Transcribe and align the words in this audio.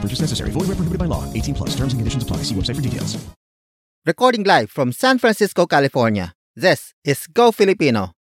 Purchase 0.00 0.20
necessary. 0.20 0.50
Void 0.50 0.68
where 0.68 0.78
prohibited 0.78 0.98
by 0.98 1.06
law. 1.06 1.24
18 1.32 1.54
plus. 1.54 1.70
Terms 1.70 1.92
and 1.94 1.98
conditions 1.98 2.22
apply. 2.22 2.44
See 2.46 2.54
website 2.54 2.76
for 2.76 2.82
details. 2.82 3.18
Recording 4.06 4.44
live 4.44 4.70
from 4.70 4.92
San 4.92 5.18
Francisco, 5.18 5.66
California. 5.66 6.32
This 6.56 6.94
is 7.04 7.26
Go 7.26 7.52
Filipino. 7.52 8.12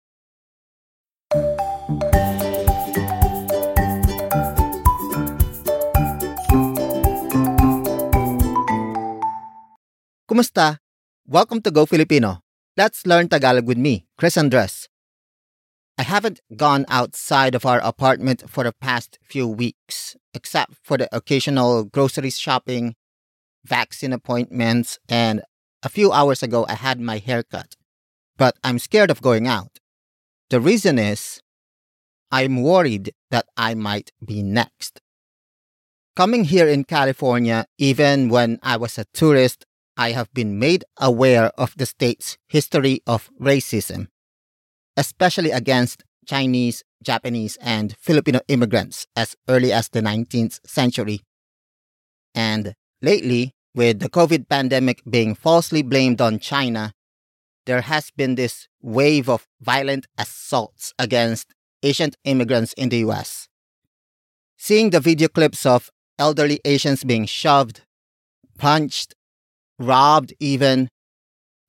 Kumusta? 10.28 10.78
Welcome 11.26 11.62
to 11.62 11.72
Go 11.72 11.86
Filipino. 11.86 12.44
Let's 12.76 13.06
learn 13.08 13.30
Tagalog 13.30 13.66
with 13.66 13.78
me, 13.78 14.06
Chris 14.18 14.38
Andres. 14.38 14.90
I 15.98 16.04
haven't 16.04 16.42
gone 16.56 16.86
outside 16.90 17.56
of 17.56 17.66
our 17.66 17.80
apartment 17.80 18.44
for 18.48 18.64
the 18.64 18.72
past 18.72 19.18
few 19.24 19.48
weeks, 19.48 20.16
except 20.34 20.76
for 20.84 20.98
the 20.98 21.10
occasional 21.16 21.86
grocery 21.86 22.30
shopping, 22.30 22.96
vaccine 23.66 24.14
appointments, 24.14 25.00
and 25.10 25.42
a 25.82 25.90
few 25.90 26.12
hours 26.12 26.44
ago 26.44 26.66
I 26.70 26.76
had 26.76 27.00
my 27.00 27.18
hair 27.18 27.42
cut. 27.42 27.76
But 28.38 28.56
I'm 28.64 28.78
scared 28.78 29.10
of 29.10 29.22
going 29.22 29.48
out. 29.48 29.80
The 30.50 30.62
reason 30.62 31.00
is 31.00 31.42
I'm 32.32 32.62
worried 32.62 33.14
that 33.32 33.48
I 33.58 33.74
might 33.74 34.12
be 34.24 34.44
next. 34.44 35.02
Coming 36.16 36.46
here 36.46 36.68
in 36.68 36.84
California, 36.84 37.66
even 37.78 38.30
when 38.30 38.60
I 38.62 38.78
was 38.78 38.98
a 38.98 39.06
tourist, 39.14 39.66
I 39.98 40.12
have 40.12 40.32
been 40.34 40.60
made 40.60 40.86
aware 40.98 41.52
of 41.58 41.74
the 41.78 41.88
state's 41.88 42.38
history 42.48 43.02
of 43.08 43.30
racism, 43.42 44.08
especially 44.98 45.52
against 45.52 46.04
Chinese, 46.26 46.84
Japanese, 47.02 47.58
and 47.62 47.96
Filipino 48.00 48.42
immigrants 48.50 49.08
as 49.16 49.36
early 49.48 49.72
as 49.72 49.88
the 49.90 50.02
19th 50.02 50.60
century. 50.68 51.22
And 52.36 52.74
lately, 53.02 53.54
with 53.74 54.00
the 54.00 54.10
COVID 54.10 54.50
pandemic 54.50 55.04
being 55.10 55.36
falsely 55.36 55.84
blamed 55.84 56.20
on 56.20 56.40
China, 56.40 56.92
there 57.66 57.82
has 57.82 58.12
been 58.12 58.36
this 58.36 58.68
wave 58.82 59.30
of 59.30 59.48
violent 59.62 60.08
assaults 60.18 60.94
against 60.98 61.54
Asian 61.84 62.12
immigrants 62.24 62.74
in 62.74 62.90
the 62.90 62.98
US. 63.10 63.48
Seeing 64.58 64.90
the 64.90 65.00
video 65.00 65.28
clips 65.28 65.66
of 65.66 65.92
elderly 66.18 66.60
Asians 66.66 67.04
being 67.04 67.26
shoved, 67.26 67.82
punched, 68.58 69.14
robbed 69.78 70.34
even. 70.40 70.90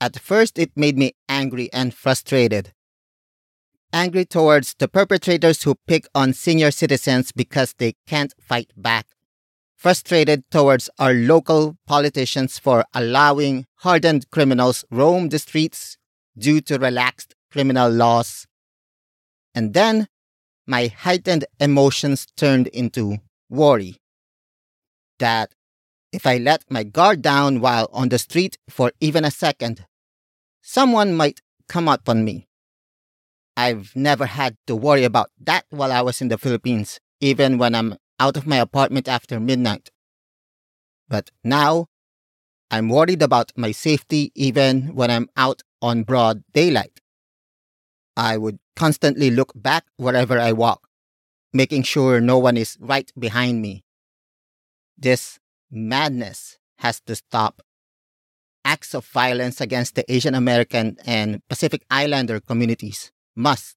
At 0.00 0.19
first, 0.19 0.59
it 0.59 0.71
made 0.77 0.97
me 0.97 1.12
angry 1.28 1.69
and 1.72 1.93
frustrated. 1.93 2.72
Angry 3.93 4.26
towards 4.26 4.75
the 4.78 4.87
perpetrators 4.88 5.62
who 5.62 5.75
pick 5.87 6.06
on 6.15 6.34
senior 6.34 6.71
citizens 6.71 7.32
because 7.32 7.75
they 7.78 7.94
can't 8.06 8.34
fight 8.38 8.71
back. 8.76 9.06
Frustrated 9.76 10.43
towards 10.50 10.91
our 10.99 11.15
local 11.15 11.76
politicians 11.87 12.59
for 12.59 12.84
allowing 12.93 13.65
hardened 13.77 14.28
criminals 14.31 14.84
roam 14.91 15.31
the 15.31 15.38
streets 15.38 15.97
due 16.37 16.60
to 16.62 16.78
relaxed 16.78 17.34
criminal 17.50 17.88
laws. 17.88 18.47
And 19.54 19.72
then 19.72 20.09
my 20.66 20.88
heightened 20.88 21.47
emotions 21.59 22.27
turned 22.37 22.66
into 22.69 23.19
worry. 23.48 23.97
That 25.19 25.54
if 26.12 26.27
I 26.27 26.37
let 26.37 26.65
my 26.71 26.82
guard 26.82 27.22
down 27.22 27.60
while 27.60 27.88
on 27.93 28.10
the 28.10 28.19
street 28.19 28.59
for 28.69 28.93
even 29.00 29.25
a 29.25 29.31
second, 29.31 29.87
someone 30.60 31.15
might 31.15 31.41
come 31.69 31.88
up 31.88 32.09
on 32.09 32.25
me. 32.25 32.47
I've 33.59 33.97
never 33.97 34.27
had 34.27 34.57
to 34.69 34.77
worry 34.77 35.03
about 35.03 35.33
that 35.41 35.65
while 35.71 35.91
I 35.91 36.01
was 36.01 36.21
in 36.21 36.29
the 36.29 36.39
Philippines, 36.39 37.01
even 37.21 37.59
when 37.59 37.75
I'm 37.75 37.97
out 38.21 38.37
of 38.37 38.47
my 38.47 38.59
apartment 38.59 39.09
after 39.09 39.41
midnight. 39.41 39.91
But 41.09 41.33
now, 41.43 41.89
I'm 42.71 42.89
worried 42.89 43.21
about 43.21 43.51
my 43.57 43.73
safety 43.73 44.31
even 44.37 44.95
when 44.95 45.11
I'm 45.11 45.29
out 45.37 45.63
on 45.83 46.05
broad 46.05 46.45
daylight. 46.55 47.01
I 48.17 48.37
would 48.37 48.61
constantly 48.77 49.29
look 49.29 49.51
back 49.57 49.87
wherever 49.97 50.39
I 50.39 50.53
walk, 50.53 50.87
making 51.53 51.83
sure 51.83 52.21
no 52.21 52.39
one 52.39 52.57
is 52.57 52.77
right 52.79 53.11
behind 53.19 53.61
me. 53.61 53.83
This 54.97 55.41
madness 55.69 56.59
has 56.79 57.01
to 57.07 57.17
stop. 57.17 57.61
Acts 58.65 58.95
of 58.95 59.05
violence 59.05 59.61
against 59.61 59.97
the 59.97 60.05
Asian 60.07 60.37
American 60.37 60.97
and 61.05 61.43
Pacific 61.49 61.83
Islander 61.91 62.39
communities 62.39 63.11
must 63.38 63.76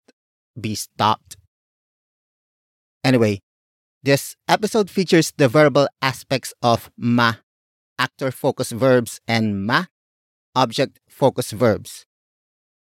be 0.60 0.74
stopped. 0.74 1.38
Anyway, 3.04 3.42
this 4.04 4.36
episode 4.48 4.90
features 4.90 5.32
the 5.38 5.48
verbal 5.48 5.88
aspects 6.02 6.54
of 6.64 6.90
ma, 6.98 7.36
actor 8.00 8.32
focused 8.32 8.72
verbs, 8.72 9.22
and 9.28 9.66
ma, 9.66 9.86
object 10.56 11.00
focused 11.08 11.52
verbs. 11.52 12.06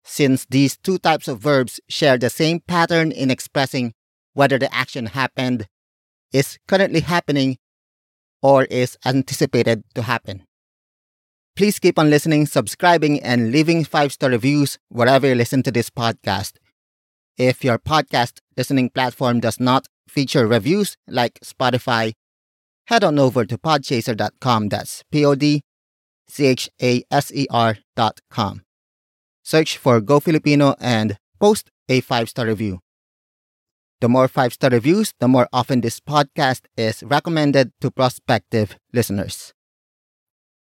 Since 0.04 0.46
these 0.48 0.78
two 0.78 0.98
types 0.98 1.26
of 1.26 1.40
verbs 1.40 1.80
share 1.88 2.16
the 2.16 2.30
same 2.30 2.60
pattern 2.60 3.10
in 3.10 3.30
expressing 3.30 3.92
whether 4.34 4.58
the 4.58 4.72
action 4.72 5.06
happened, 5.06 5.66
is 6.32 6.58
currently 6.68 7.00
happening, 7.00 7.58
or 8.40 8.64
is 8.64 8.96
anticipated 9.04 9.82
to 9.94 10.02
happen. 10.02 10.44
Please 11.56 11.80
keep 11.80 11.98
on 11.98 12.08
listening, 12.08 12.46
subscribing, 12.46 13.20
and 13.20 13.50
leaving 13.50 13.82
five 13.84 14.12
star 14.12 14.30
reviews 14.30 14.78
wherever 14.90 15.26
you 15.26 15.34
listen 15.34 15.64
to 15.64 15.72
this 15.72 15.90
podcast. 15.90 16.52
If 17.38 17.62
your 17.62 17.78
podcast 17.78 18.40
listening 18.56 18.90
platform 18.90 19.38
does 19.38 19.60
not 19.60 19.86
feature 20.08 20.44
reviews 20.44 20.96
like 21.06 21.38
Spotify, 21.38 22.14
head 22.88 23.04
on 23.04 23.16
over 23.16 23.44
to 23.44 23.56
podchaser.com. 23.56 24.68
That's 24.70 25.04
P 25.12 25.24
O 25.24 25.36
D 25.36 25.62
C 26.26 26.46
H 26.46 26.68
A 26.82 27.04
S 27.12 27.30
E 27.32 27.46
R.com. 27.48 28.62
Search 29.44 29.78
for 29.78 30.00
Go 30.00 30.18
Filipino 30.18 30.74
and 30.80 31.16
post 31.38 31.70
a 31.88 32.00
five 32.00 32.28
star 32.28 32.46
review. 32.46 32.80
The 34.00 34.08
more 34.08 34.26
five 34.26 34.52
star 34.52 34.70
reviews, 34.70 35.12
the 35.20 35.28
more 35.28 35.48
often 35.52 35.80
this 35.80 36.00
podcast 36.00 36.62
is 36.76 37.04
recommended 37.04 37.70
to 37.80 37.92
prospective 37.92 38.76
listeners. 38.92 39.52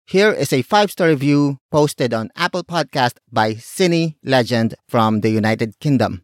Here 0.05 0.31
is 0.31 0.53
a 0.53 0.61
five 0.61 0.91
star 0.91 1.07
review 1.07 1.57
posted 1.71 2.13
on 2.13 2.29
Apple 2.35 2.63
Podcast 2.63 3.17
by 3.31 3.55
Cine 3.55 4.15
Legend 4.23 4.75
from 4.87 5.21
the 5.21 5.29
United 5.31 5.79
Kingdom. 5.79 6.21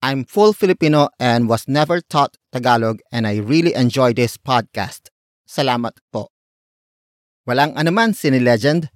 I'm 0.00 0.24
full 0.24 0.52
Filipino 0.52 1.08
and 1.18 1.48
was 1.48 1.66
never 1.66 2.00
taught 2.00 2.36
Tagalog 2.52 3.00
and 3.10 3.26
I 3.26 3.38
really 3.38 3.74
enjoy 3.74 4.12
this 4.12 4.36
podcast. 4.36 5.10
Salamat 5.48 5.98
po. 6.12 6.30
Walang 7.48 7.74
anuman, 7.74 8.14
Cine 8.14 8.38
Legend. 8.38 8.90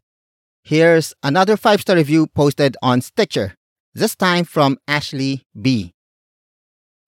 Here's 0.62 1.12
another 1.22 1.56
five 1.56 1.80
star 1.80 1.96
review 1.96 2.28
posted 2.28 2.76
on 2.82 3.00
Stitcher, 3.00 3.58
this 3.94 4.14
time 4.14 4.44
from 4.44 4.78
Ashley 4.86 5.42
B. 5.58 5.92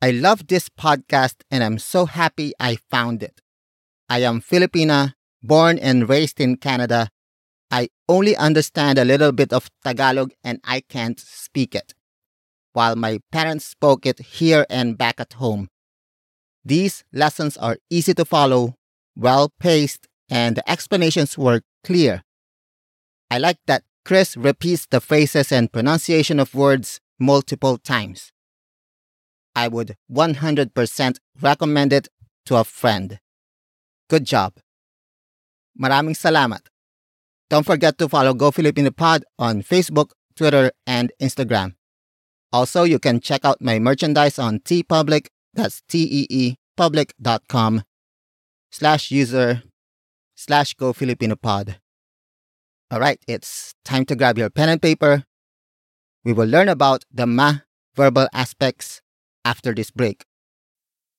I 0.02 0.10
love 0.10 0.48
this 0.48 0.68
podcast 0.68 1.46
and 1.50 1.62
I'm 1.62 1.78
so 1.78 2.06
happy 2.06 2.52
I 2.58 2.76
found 2.90 3.22
it. 3.22 3.40
I 4.08 4.26
am 4.26 4.42
Filipina, 4.42 5.14
born 5.40 5.78
and 5.78 6.08
raised 6.08 6.40
in 6.40 6.56
Canada. 6.56 7.10
I 7.70 7.88
only 8.08 8.36
understand 8.36 8.98
a 8.98 9.04
little 9.04 9.30
bit 9.30 9.52
of 9.52 9.70
Tagalog 9.84 10.32
and 10.42 10.60
I 10.64 10.80
can't 10.80 11.20
speak 11.20 11.74
it, 11.74 11.94
while 12.74 12.96
my 12.96 13.20
parents 13.32 13.64
spoke 13.64 14.04
it 14.04 14.18
here 14.20 14.66
and 14.68 14.98
back 14.98 15.18
at 15.18 15.32
home. 15.34 15.68
These 16.64 17.04
lessons 17.12 17.56
are 17.56 17.78
easy 17.88 18.14
to 18.14 18.24
follow, 18.24 18.74
well 19.16 19.50
paced, 19.58 20.06
and 20.28 20.56
the 20.56 20.70
explanations 20.70 21.38
were 21.38 21.62
clear. 21.82 22.22
I 23.30 23.38
like 23.38 23.58
that 23.66 23.84
Chris 24.04 24.36
repeats 24.36 24.86
the 24.86 25.00
phrases 25.00 25.50
and 25.50 25.72
pronunciation 25.72 26.38
of 26.38 26.54
words 26.54 27.00
multiple 27.18 27.78
times. 27.78 28.32
I 29.54 29.68
would 29.68 29.96
100% 30.10 31.16
recommend 31.40 31.92
it 31.92 32.08
to 32.46 32.56
a 32.56 32.64
friend. 32.64 33.18
Good 34.10 34.24
job. 34.24 34.54
Maraming 35.80 36.16
salamat. 36.16 36.66
Don't 37.50 37.64
forget 37.64 37.98
to 37.98 38.08
follow 38.08 38.34
Go 38.34 38.50
Filipino 38.50 38.90
Pod 38.90 39.24
on 39.38 39.62
Facebook, 39.62 40.10
Twitter, 40.34 40.72
and 40.86 41.12
Instagram. 41.20 41.74
Also, 42.54 42.84
you 42.84 43.00
can 43.00 43.18
check 43.18 43.44
out 43.44 43.60
my 43.60 43.80
merchandise 43.80 44.38
on 44.38 44.60
TeePublic, 44.60 45.26
that's 45.54 45.82
T-E-E, 45.88 46.54
public.com, 46.76 47.82
slash 48.70 49.10
user, 49.10 49.64
slash 50.36 50.74
Go 50.74 50.92
Filipino 50.92 51.34
Pod. 51.34 51.80
All 52.92 53.00
right, 53.00 53.18
it's 53.26 53.74
time 53.84 54.04
to 54.04 54.14
grab 54.14 54.38
your 54.38 54.50
pen 54.50 54.68
and 54.68 54.80
paper. 54.80 55.24
We 56.24 56.32
will 56.32 56.46
learn 56.46 56.68
about 56.68 57.02
the 57.10 57.26
ma 57.26 57.66
verbal 57.96 58.28
aspects 58.32 59.02
after 59.44 59.74
this 59.74 59.90
break. 59.90 60.22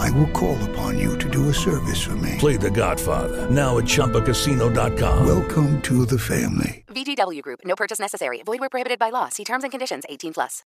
I 0.00 0.10
will 0.16 0.30
call 0.32 0.56
upon 0.70 0.98
you 0.98 1.18
to 1.18 1.28
do 1.28 1.50
a 1.50 1.54
service 1.54 2.00
for 2.00 2.16
me. 2.16 2.36
Play 2.38 2.56
The 2.56 2.70
Godfather 2.70 3.50
now 3.50 3.76
at 3.78 3.84
ChumbaCasino.com. 3.84 5.26
Welcome 5.26 5.80
to 5.82 6.06
the 6.06 6.18
family. 6.18 6.84
VGW 6.88 7.42
Group. 7.42 7.60
No 7.64 7.76
purchase 7.76 8.00
necessary. 8.00 8.42
Void 8.42 8.60
where 8.60 8.70
prohibited 8.70 8.98
by 8.98 9.10
law. 9.10 9.28
See 9.28 9.44
terms 9.44 9.62
and 9.62 9.70
conditions. 9.70 10.04
18 10.08 10.32
plus. 10.32 10.62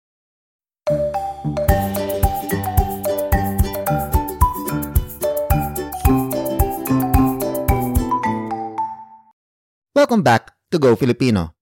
Welcome 9.94 10.22
back 10.22 10.52
to 10.72 10.78
Go 10.78 10.96
Filipino. 10.96 11.54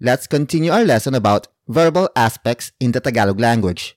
Let's 0.00 0.26
continue 0.26 0.70
our 0.70 0.84
lesson 0.84 1.14
about 1.14 1.48
verbal 1.66 2.08
aspects 2.14 2.72
in 2.78 2.92
the 2.92 3.00
Tagalog 3.00 3.40
language. 3.40 3.96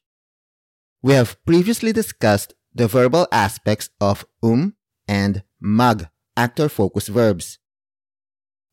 We 1.03 1.13
have 1.13 1.37
previously 1.45 1.91
discussed 1.91 2.53
the 2.79 2.87
verbal 2.87 3.27
aspects 3.29 3.89
of 3.99 4.25
um 4.41 4.73
and 5.05 5.43
mag, 5.59 6.07
actor 6.37 6.69
focus 6.69 7.09
verbs. 7.09 7.59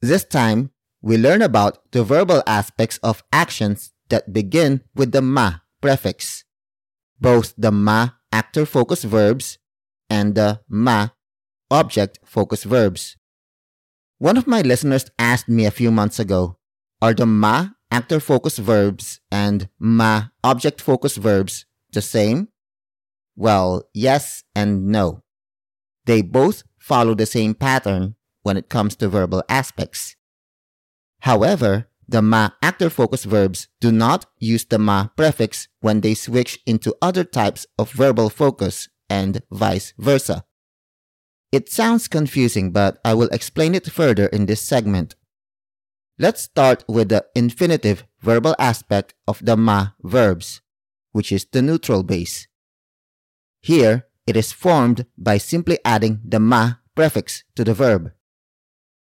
This 0.01 0.23
time, 0.25 0.71
we 1.03 1.19
learn 1.19 1.43
about 1.43 1.91
the 1.91 2.05
verbal 2.05 2.41
aspects 2.47 2.99
of 3.03 3.25
actions 3.33 3.93
that 4.11 4.33
begin 4.33 4.83
with 4.95 5.11
the 5.11 5.21
ma 5.21 5.59
prefix, 5.81 6.45
both 7.21 7.53
the 7.59 7.73
ma 7.73 8.11
actor 8.31 8.65
focus 8.65 9.03
verbs 9.03 9.59
and 10.09 10.37
the 10.37 10.61
ma 10.69 11.09
object 11.69 12.21
focus 12.25 12.63
verbs. 12.63 13.17
One 14.19 14.37
of 14.37 14.47
my 14.47 14.63
listeners 14.63 15.11
asked 15.19 15.49
me 15.49 15.67
a 15.67 15.73
few 15.73 15.91
months 15.91 16.21
ago, 16.21 16.59
are 17.03 17.13
the 17.13 17.27
ma 17.27 17.71
actor 17.91 18.21
focus 18.21 18.59
verbs 18.59 19.19
and 19.33 19.69
ma 19.81 20.29
object 20.45 20.81
focus 20.81 21.17
verbs 21.17 21.67
the 21.91 22.03
same? 22.03 22.51
Well, 23.37 23.89
yes 23.93 24.43
and 24.55 24.87
no. 24.87 25.23
They 26.07 26.23
both 26.23 26.63
follow 26.79 27.15
the 27.15 27.27
same 27.27 27.55
pattern 27.55 28.17
when 28.43 28.57
it 28.57 28.69
comes 28.69 28.97
to 28.97 29.09
verbal 29.09 29.43
aspects. 29.49 30.17
However, 31.21 31.89
the 32.09 32.23
ma 32.23 32.51
actor 32.63 32.89
focus 32.89 33.25
verbs 33.25 33.69
do 33.81 33.91
not 33.91 34.27
use 34.39 34.65
the 34.65 34.79
ma 34.79 35.09
prefix 35.17 35.69
when 35.81 36.01
they 36.01 36.15
switch 36.15 36.61
into 36.65 36.95
other 37.03 37.25
types 37.25 37.67
of 37.79 37.91
verbal 37.91 38.31
focus 38.31 38.89
and 39.11 39.43
vice 39.51 39.93
versa. 39.99 40.45
It 41.51 41.69
sounds 41.69 42.09
confusing, 42.09 42.71
but 42.71 42.99
I 43.05 43.15
will 43.15 43.29
explain 43.29 43.75
it 43.75 43.91
further 43.91 44.27
in 44.27 44.47
this 44.47 44.63
segment. 44.63 45.17
Let's 46.19 46.43
start 46.43 46.85
with 46.89 47.09
the 47.09 47.27
infinitive 47.35 48.05
verbal 48.21 48.55
aspect 48.59 49.15
of 49.27 49.45
the 49.45 49.57
ma 49.57 49.89
verbs, 50.03 50.63
which 51.13 51.33
is 51.33 51.47
the 51.51 51.63
neutral 51.63 52.03
base. 52.03 52.47
Here, 53.67 54.07
it 54.31 54.37
is 54.39 54.55
formed 54.55 55.11
by 55.19 55.43
simply 55.43 55.83
adding 55.85 56.23
the 56.23 56.39
ma 56.39 56.79
prefix 56.95 57.43
to 57.59 57.65
the 57.65 57.75
verb. 57.75 58.15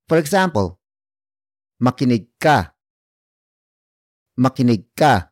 For 0.09 0.17
example, 0.17 0.81
makinig 1.77 2.33
ka, 2.41 2.73
makinig 4.41 4.89
ka, 4.97 5.29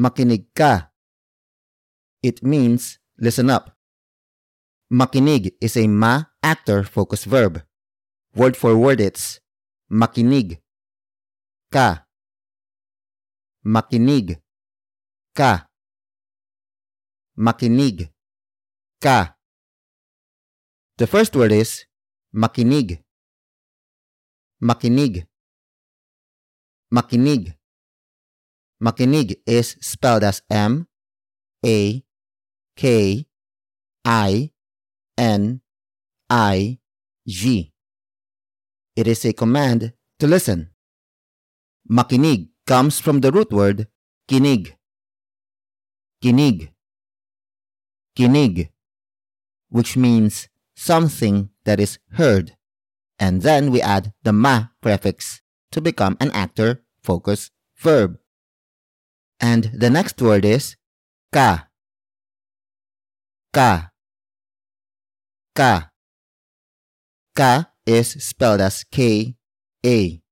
makinig 0.00 0.48
ka. 0.56 0.88
It 2.22 2.40
means 2.40 2.96
listen 3.20 3.50
up. 3.50 3.76
Makinig 4.88 5.52
is 5.60 5.76
a 5.76 5.86
ma 5.86 6.32
actor 6.42 6.84
focus 6.84 7.28
verb. 7.28 7.60
Word 8.34 8.56
for 8.56 8.78
word 8.80 8.96
it's 8.98 9.44
makinig 9.92 10.56
ka 11.68 12.08
makinig 13.60 14.40
ka 15.36 15.68
makinig 17.36 18.10
ka. 19.00 19.36
The 20.98 21.06
first 21.06 21.34
word 21.34 21.52
is 21.52 21.86
makinig. 22.34 23.02
Makinig. 24.62 25.26
Makinig. 26.92 27.54
Makinig 28.82 29.36
is 29.46 29.76
spelled 29.80 30.24
as 30.24 30.42
M 30.50 30.86
A 31.64 32.04
K 32.76 33.26
I 34.04 34.52
N 35.16 35.60
I 36.28 36.78
G. 37.26 37.72
It 38.94 39.06
is 39.06 39.24
a 39.24 39.32
command 39.32 39.92
to 40.18 40.26
listen. 40.26 40.70
Makinig 41.90 42.50
comes 42.66 43.00
from 43.00 43.20
the 43.20 43.32
root 43.32 43.50
word 43.50 43.88
kinig. 44.28 44.74
Kinig. 46.22 46.71
Kinig, 48.16 48.70
which 49.68 49.96
means 49.96 50.48
something 50.76 51.50
that 51.64 51.80
is 51.80 51.98
heard. 52.12 52.56
And 53.18 53.42
then 53.42 53.70
we 53.70 53.80
add 53.80 54.12
the 54.22 54.32
ma 54.32 54.68
prefix 54.80 55.42
to 55.70 55.80
become 55.80 56.16
an 56.20 56.30
actor 56.32 56.82
focus 57.02 57.50
verb. 57.76 58.18
And 59.40 59.70
the 59.74 59.90
next 59.90 60.20
word 60.20 60.44
is 60.44 60.76
ka. 61.32 61.68
Ka. 63.52 63.90
Ka. 65.54 65.90
Ka 67.34 67.70
is 67.86 68.12
spelled 68.24 68.60
as 68.60 68.84
K 68.84 69.36
A. 69.84 70.22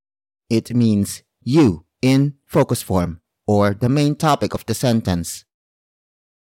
It 0.49 0.73
means 0.73 1.23
you 1.41 1.85
in 2.01 2.35
focus 2.45 2.81
form 2.81 3.21
or 3.47 3.73
the 3.73 3.89
main 3.89 4.15
topic 4.15 4.53
of 4.53 4.65
the 4.65 4.73
sentence. 4.73 5.45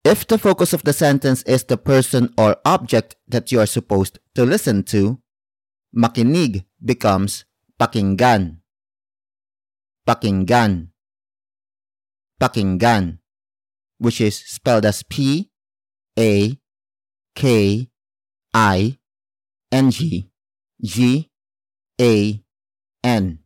If 0.05 0.27
the 0.27 0.37
focus 0.37 0.73
of 0.73 0.83
the 0.83 0.93
sentence 0.93 1.43
is 1.45 1.63
the 1.63 1.79
person 1.79 2.35
or 2.37 2.57
object 2.65 3.15
that 3.29 3.53
you 3.53 3.61
are 3.61 3.71
supposed 3.71 4.19
to 4.35 4.43
listen 4.43 4.83
to, 4.91 5.23
makinig 5.95 6.67
becomes 6.83 7.45
pakinggan. 7.79 8.59
Pakinggan. 10.03 10.91
Pakinggan, 12.41 13.23
which 13.99 14.21
is 14.21 14.35
spelled 14.35 14.85
as 14.85 15.05
P 15.07 15.51
A 16.19 16.59
K 17.37 17.87
I 18.53 18.99
N 19.71 19.91
G 19.93 20.27
G 20.83 21.31
A 22.01 22.43
N. 23.05 23.39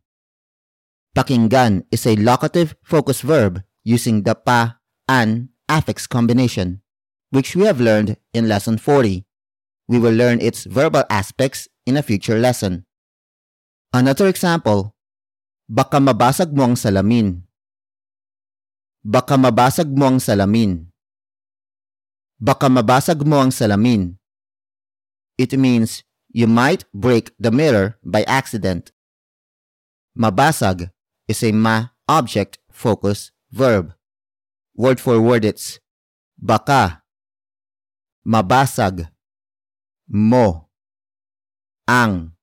Pakinggan 1.13 1.85
is 1.91 2.07
a 2.07 2.15
locative 2.17 2.73
focus 2.81 3.21
verb 3.21 3.61
using 3.83 4.23
the 4.23 4.33
pa 4.33 4.81
an 5.07 5.49
affix 5.69 6.07
combination, 6.07 6.81
which 7.29 7.55
we 7.55 7.65
have 7.65 7.79
learned 7.79 8.17
in 8.33 8.47
lesson 8.47 8.77
40. 8.77 9.25
We 9.87 9.99
will 9.99 10.13
learn 10.13 10.41
its 10.41 10.65
verbal 10.65 11.03
aspects 11.09 11.67
in 11.85 11.95
a 11.95 12.03
future 12.03 12.39
lesson. 12.39 12.85
Another 13.93 14.27
example, 14.27 14.95
baka 15.67 15.99
mabasag 15.99 16.51
mo 16.51 16.67
ang 16.67 16.75
salamin. 16.75 17.47
Baka 19.03 19.39
mabasag 19.39 19.87
mo 19.87 20.11
ang 20.11 20.19
salamin. 20.19 20.91
Baka 22.37 22.67
mabasag 22.67 23.23
mo 23.23 23.39
ang 23.39 23.49
salamin. 23.49 24.19
It 25.39 25.55
means 25.55 26.03
you 26.29 26.45
might 26.45 26.83
break 26.93 27.31
the 27.39 27.49
mirror 27.49 27.95
by 28.03 28.27
accident. 28.27 28.91
Mabasag 30.13 30.91
is 31.27 31.41
a 31.43 31.51
ma 31.55 31.95
object 32.07 32.59
focus 32.69 33.31
verb. 33.51 33.96
Word 34.77 35.01
for 35.01 35.19
word 35.19 35.43
it's 35.43 35.79
baka, 36.37 37.01
mabasag, 38.21 39.09
mo, 40.05 40.69
ang, 41.89 42.37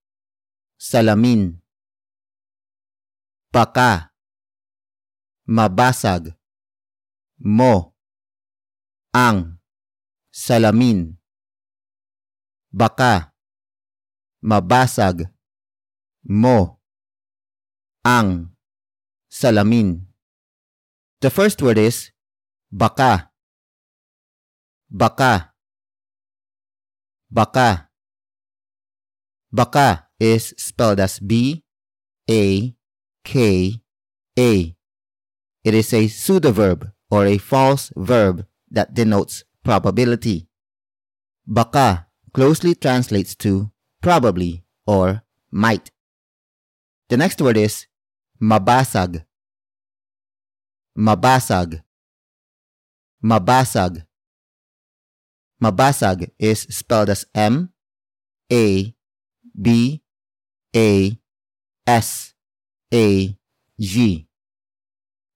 salamin. 0.75 1.63
Baka, 3.55 4.11
mabasag, 5.47 6.35
mo, 7.39 7.95
ang, 9.15 9.63
salamin. 10.35 11.15
Baka, 12.75 13.31
mabasag, 14.43 15.31
mo, 16.27 16.83
ang, 18.03 18.51
salamin. 19.31 20.03
The 21.23 21.31
first 21.31 21.63
word 21.63 21.79
is 21.79 22.11
baka. 22.75 23.31
Baka. 24.91 25.55
Baka. 27.31 27.89
Baka 29.53 30.09
is 30.19 30.55
spelled 30.59 30.99
as 30.99 31.21
B 31.21 31.63
A 32.29 32.75
K 33.25 33.81
A. 34.39 34.77
It 35.63 35.75
is 35.75 35.95
a 35.95 36.07
pseudoverb 36.07 36.93
or 37.11 37.27
a 37.27 37.39
false 37.39 37.93
verb 37.97 38.45
that 38.71 38.95
denotes 38.95 39.45
probability. 39.63 40.49
Baka 41.47 42.09
closely 42.33 42.75
translates 42.75 43.37
to 43.37 43.71
probably 44.03 44.65
or 44.87 45.23
might. 45.53 45.93
The 47.09 47.17
next 47.17 47.41
word 47.41 47.57
is 47.57 47.87
mabasag. 48.43 49.25
Mabasag. 50.99 51.84
Mabasag. 53.25 54.05
Mabasag 55.63 56.31
is 56.39 56.67
spelled 56.69 57.09
as 57.09 57.25
M 57.35 57.73
A 58.53 58.95
B 59.59 60.03
A 60.77 61.19
S 61.87 62.35
A 62.93 63.35
G. 63.81 64.29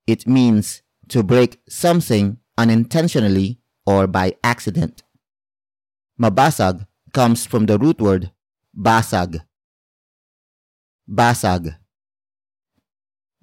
It 0.07 0.26
means 0.26 0.83
to 1.09 1.23
break 1.23 1.61
something 1.66 2.37
unintentionally 2.59 3.59
or 3.87 4.07
by 4.07 4.37
accident. 4.45 5.02
Mabasag 6.21 6.87
comes 7.14 7.47
from 7.47 7.64
the 7.64 7.78
root 7.78 8.02
word 8.02 8.33
basag. 8.76 9.40
Basag. 11.11 11.75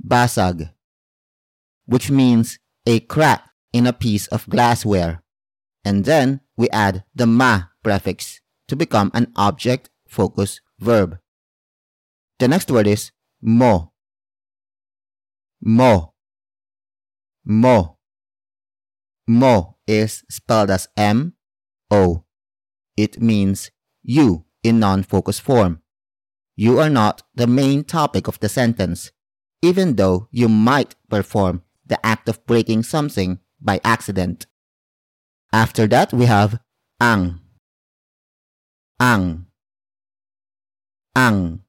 Basag, 0.08 0.70
which 1.88 2.12
means 2.12 2.60
a 2.86 3.00
crack 3.00 3.42
in 3.76 3.86
a 3.86 3.92
piece 3.92 4.28
of 4.28 4.48
glassware. 4.48 5.22
And 5.84 6.06
then 6.06 6.40
we 6.56 6.70
add 6.70 7.04
the 7.14 7.28
ma 7.28 7.64
prefix 7.84 8.40
to 8.70 8.76
become 8.78 9.12
an 9.14 9.34
object 9.36 9.90
focus 10.08 10.62
verb. 10.80 11.20
The 12.40 12.48
next 12.48 12.72
word 12.72 12.88
is 12.88 13.12
mo. 13.42 13.92
Mo. 15.62 16.14
Mo. 17.44 17.98
Mo 19.28 19.76
is 19.86 20.24
spelled 20.30 20.72
as 20.72 20.88
M 20.96 21.34
O. 21.92 22.24
It 22.96 23.20
means 23.22 23.72
you 24.04 24.46
in 24.64 24.80
non 24.80 25.04
focus 25.04 25.38
form. 25.38 25.82
You 26.56 26.80
are 26.80 26.90
not 26.90 27.24
the 27.36 27.46
main 27.46 27.84
topic 27.84 28.30
of 28.30 28.40
the 28.40 28.48
sentence, 28.48 29.12
even 29.62 29.98
though 29.98 30.30
you 30.32 30.48
might 30.48 30.96
perform 31.10 31.64
the 31.86 32.00
act 32.06 32.30
of 32.30 32.46
breaking 32.46 32.84
something 32.84 33.40
by 33.66 33.82
accident. 33.84 34.46
After 35.52 35.88
that, 35.88 36.14
we 36.14 36.26
have 36.26 36.60
ang. 37.02 37.42
Ang. 39.00 39.48
Ang. 41.16 41.64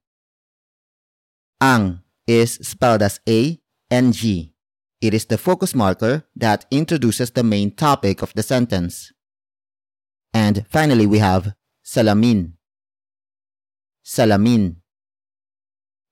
Ang 1.61 2.03
is 2.27 2.61
spelled 2.63 3.03
as 3.03 3.21
A 3.29 3.59
N 3.91 4.13
G. 4.13 4.53
It 5.01 5.15
is 5.15 5.27
the 5.27 5.39
focus 5.39 5.75
marker 5.75 6.25
that 6.37 6.67
introduces 6.71 7.31
the 7.31 7.43
main 7.43 7.71
topic 7.71 8.23
of 8.23 8.33
the 8.35 8.43
sentence. 8.43 9.13
And 10.35 10.67
finally, 10.69 11.07
we 11.07 11.19
have 11.19 11.55
salamin. 11.85 12.53
Salamin. 14.05 14.77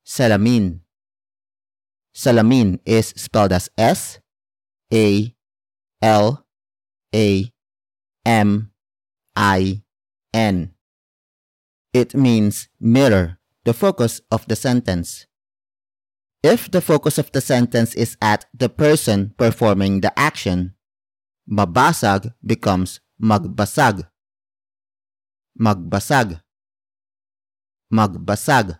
Salamin. 0.05 0.79
Salamin 2.15 2.79
is 2.85 3.13
spelled 3.17 3.51
as 3.51 3.69
S 3.77 4.19
A 4.93 5.34
L 6.05 6.45
A 7.15 7.51
M 8.27 8.69
I 9.35 9.81
N. 10.31 10.75
It 11.93 12.13
means 12.13 12.69
mirror, 12.79 13.39
the 13.63 13.73
focus 13.73 14.21
of 14.29 14.45
the 14.45 14.55
sentence. 14.55 15.25
If 16.43 16.69
the 16.69 16.81
focus 16.81 17.17
of 17.17 17.31
the 17.31 17.41
sentence 17.41 17.95
is 17.95 18.17
at 18.21 18.45
the 18.53 18.69
person 18.69 19.33
performing 19.35 20.01
the 20.01 20.13
action, 20.13 20.75
mabasag 21.49 22.35
becomes 22.45 23.01
magbasag. 23.19 24.05
Magbasag. 25.59 26.39
Magbasag. 27.91 28.77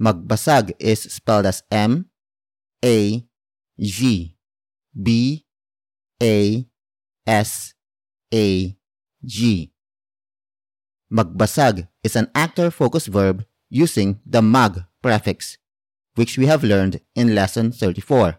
Magbasag 0.00 0.74
is 0.78 1.02
spelled 1.02 1.46
as 1.46 1.64
M 1.72 2.06
A 2.84 3.26
G 3.80 4.36
B 4.94 5.44
A 6.22 6.66
S 7.26 7.74
A 8.34 8.76
G. 9.24 9.72
Magbasag 11.12 11.88
is 12.02 12.16
an 12.16 12.30
actor-focused 12.34 13.06
verb 13.06 13.44
using 13.70 14.20
the 14.26 14.42
mag 14.42 14.84
prefix, 15.02 15.56
which 16.16 16.36
we 16.36 16.46
have 16.46 16.64
learned 16.64 17.00
in 17.14 17.34
lesson 17.34 17.72
34. 17.72 18.38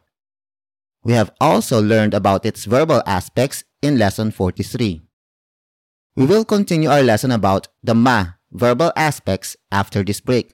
We 1.03 1.13
have 1.13 1.31
also 1.39 1.81
learned 1.81 2.13
about 2.13 2.45
its 2.45 2.65
verbal 2.65 3.01
aspects 3.05 3.63
in 3.81 3.97
lesson 3.97 4.31
43. 4.31 5.01
We 6.15 6.25
will 6.25 6.43
continue 6.43 6.89
our 6.89 7.01
lesson 7.01 7.31
about 7.31 7.69
the 7.81 7.95
ma 7.95 8.33
verbal 8.51 8.91
aspects 8.95 9.55
after 9.71 10.03
this 10.03 10.19
break. 10.19 10.53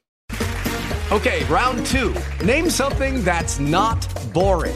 Okay, 1.11 1.43
round 1.45 1.85
two. 1.85 2.13
Name 2.43 2.69
something 2.69 3.23
that's 3.23 3.59
not 3.59 4.07
boring. 4.33 4.75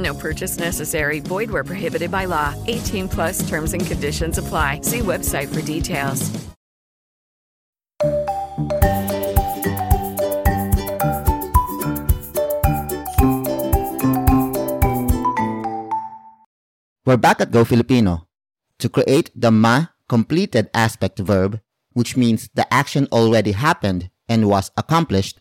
No 0.00 0.14
purchase 0.14 0.58
necessary. 0.58 1.20
Void 1.20 1.50
where 1.50 1.62
prohibited 1.62 2.10
by 2.10 2.24
law. 2.24 2.56
18 2.66 3.08
plus 3.08 3.46
terms 3.48 3.74
and 3.74 3.84
conditions 3.84 4.38
apply. 4.38 4.80
See 4.82 5.00
website 5.00 5.52
for 5.52 5.60
details. 5.60 6.24
We're 17.04 17.16
back 17.16 17.40
at 17.40 17.50
Go 17.50 17.64
Filipino. 17.64 18.28
To 18.78 18.88
create 18.88 19.30
the 19.34 19.50
ma 19.50 19.92
completed 20.08 20.70
aspect 20.72 21.18
verb, 21.18 21.60
which 21.92 22.16
means 22.16 22.48
the 22.54 22.64
action 22.72 23.08
already 23.12 23.52
happened 23.52 24.10
and 24.28 24.48
was 24.48 24.70
accomplished, 24.76 25.40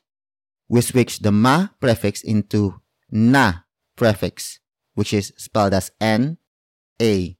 we 0.67 0.81
switch 0.81 1.19
the 1.19 1.31
ma 1.31 1.69
prefix 1.79 2.21
into 2.23 2.81
na 3.11 3.68
prefix, 3.99 4.63
which 4.95 5.11
is 5.11 5.35
spelled 5.35 5.75
as 5.75 5.91
N, 5.99 6.39
A. 7.03 7.35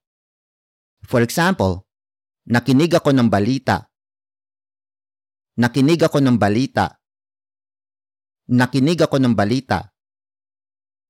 For 1.07 1.23
example, 1.23 1.87
nakinig 2.51 2.91
ako 2.91 3.15
ng 3.15 3.31
balita. 3.31 3.87
Nakinig 5.55 6.03
ako 6.03 6.19
ng 6.19 6.35
balita. 6.35 6.99
Nakinig 8.51 8.99
ako 8.99 9.23
ng 9.23 9.35
balita. 9.39 9.95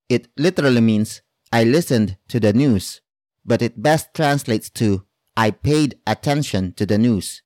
It 0.06 0.30
literally 0.38 0.82
means 0.82 1.26
I 1.50 1.66
listened 1.66 2.22
to 2.30 2.38
the 2.38 2.54
news, 2.54 3.02
but 3.42 3.66
it 3.66 3.82
best 3.82 4.14
translates 4.14 4.70
to 4.78 5.10
I 5.38 5.50
paid 5.50 5.98
attention 6.06 6.74
to 6.78 6.86
the 6.86 6.98
news. 6.98 7.42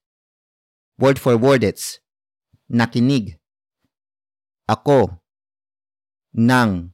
Word 0.98 1.20
for 1.20 1.36
word 1.38 1.64
it's 1.64 2.00
nakinig. 2.72 3.38
Ako. 4.68 5.20
Nang. 6.34 6.93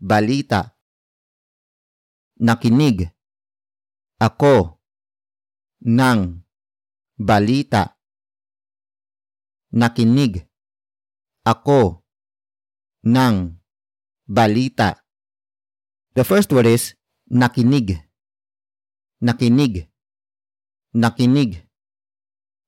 Balita. 0.00 0.72
Nakinig. 2.40 3.12
Ako. 4.16 4.80
Nang. 5.84 6.40
Balita. 7.20 8.00
Nakinig. 9.76 10.48
Ako. 11.44 12.00
Nang. 13.04 13.60
Balita. 14.24 15.04
The 16.16 16.24
first 16.24 16.48
word 16.52 16.66
is 16.66 16.96
nakinig. 17.28 18.00
Nakinig. 19.20 19.84
Nakinig. 20.96 21.60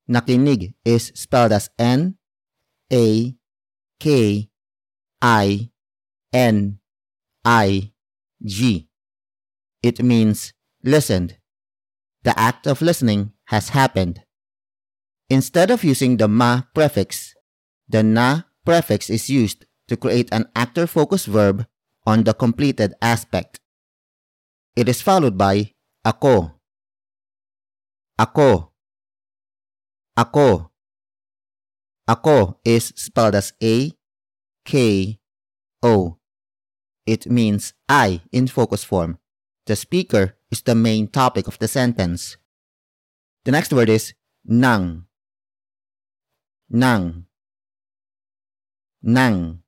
Nakinig 0.05 0.77
is 0.85 1.13
spelled 1.17 1.53
as 1.53 1.73
N 1.81 2.21
A 2.93 3.33
K 3.99 4.07
I 5.23 5.73
N 6.33 6.82
I 7.45 7.93
G. 8.45 8.89
It 9.83 10.03
means 10.03 10.53
listened. 10.85 11.39
The 12.23 12.39
act 12.39 12.67
of 12.67 12.81
listening 12.81 13.33
has 13.47 13.71
happened. 13.71 14.23
Instead 15.29 15.71
of 15.71 15.83
using 15.83 16.19
the 16.19 16.29
ma 16.29 16.63
prefix, 16.75 17.35
the 17.89 18.03
na 18.03 18.43
prefix 18.65 19.11
is 19.11 19.29
used 19.29 19.67
to 19.89 19.97
create 19.97 20.29
an 20.31 20.47
actor 20.55 20.87
focused 20.87 21.27
verb 21.27 21.67
on 22.07 22.23
the 22.23 22.35
completed 22.35 22.95
aspect. 23.03 23.59
It 24.77 24.89
is 24.89 25.03
followed 25.03 25.37
by 25.37 25.75
ako. 26.05 26.55
Ako. 28.19 28.71
Ako. 30.17 30.71
Ako 32.07 32.61
is 32.65 32.93
spelled 32.95 33.35
as 33.35 33.53
A 33.63 33.91
K 34.65 35.19
O. 35.83 36.22
It 37.07 37.27
means 37.27 37.75
I 37.89 38.23
in 38.31 38.47
focus 38.47 38.85
form. 38.85 39.19
The 39.67 39.77
speaker 39.77 40.37
is 40.51 40.63
the 40.63 40.75
main 40.75 41.09
topic 41.09 41.47
of 41.47 41.59
the 41.59 41.69
sentence. 41.69 42.37
The 43.45 43.53
next 43.53 43.73
word 43.73 43.89
is 43.89 44.15
nang. 44.45 45.07
Nang. 46.71 47.27
Nang. 49.03 49.63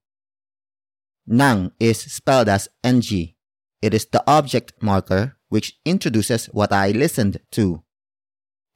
Nang 1.26 1.72
is 1.80 2.00
spelled 2.00 2.48
as 2.48 2.68
ng. 2.84 3.34
It 3.82 3.94
is 3.94 4.06
the 4.06 4.22
object 4.26 4.74
marker 4.80 5.36
which 5.48 5.78
introduces 5.84 6.46
what 6.46 6.72
I 6.72 6.90
listened 6.90 7.40
to. 7.52 7.82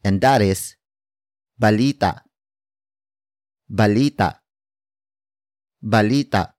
And 0.05 0.21
that 0.21 0.43
is 0.43 0.77
balita. 1.61 2.23
Balita. 3.71 4.39
Balita. 5.83 6.58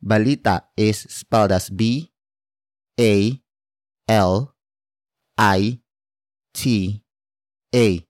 Balita 0.00 0.64
is 0.76 1.04
spelled 1.12 1.52
as 1.52 1.68
B 1.68 2.10
A 2.98 3.36
L 4.08 4.56
I 5.36 5.80
T 6.54 7.04
A. 7.74 8.06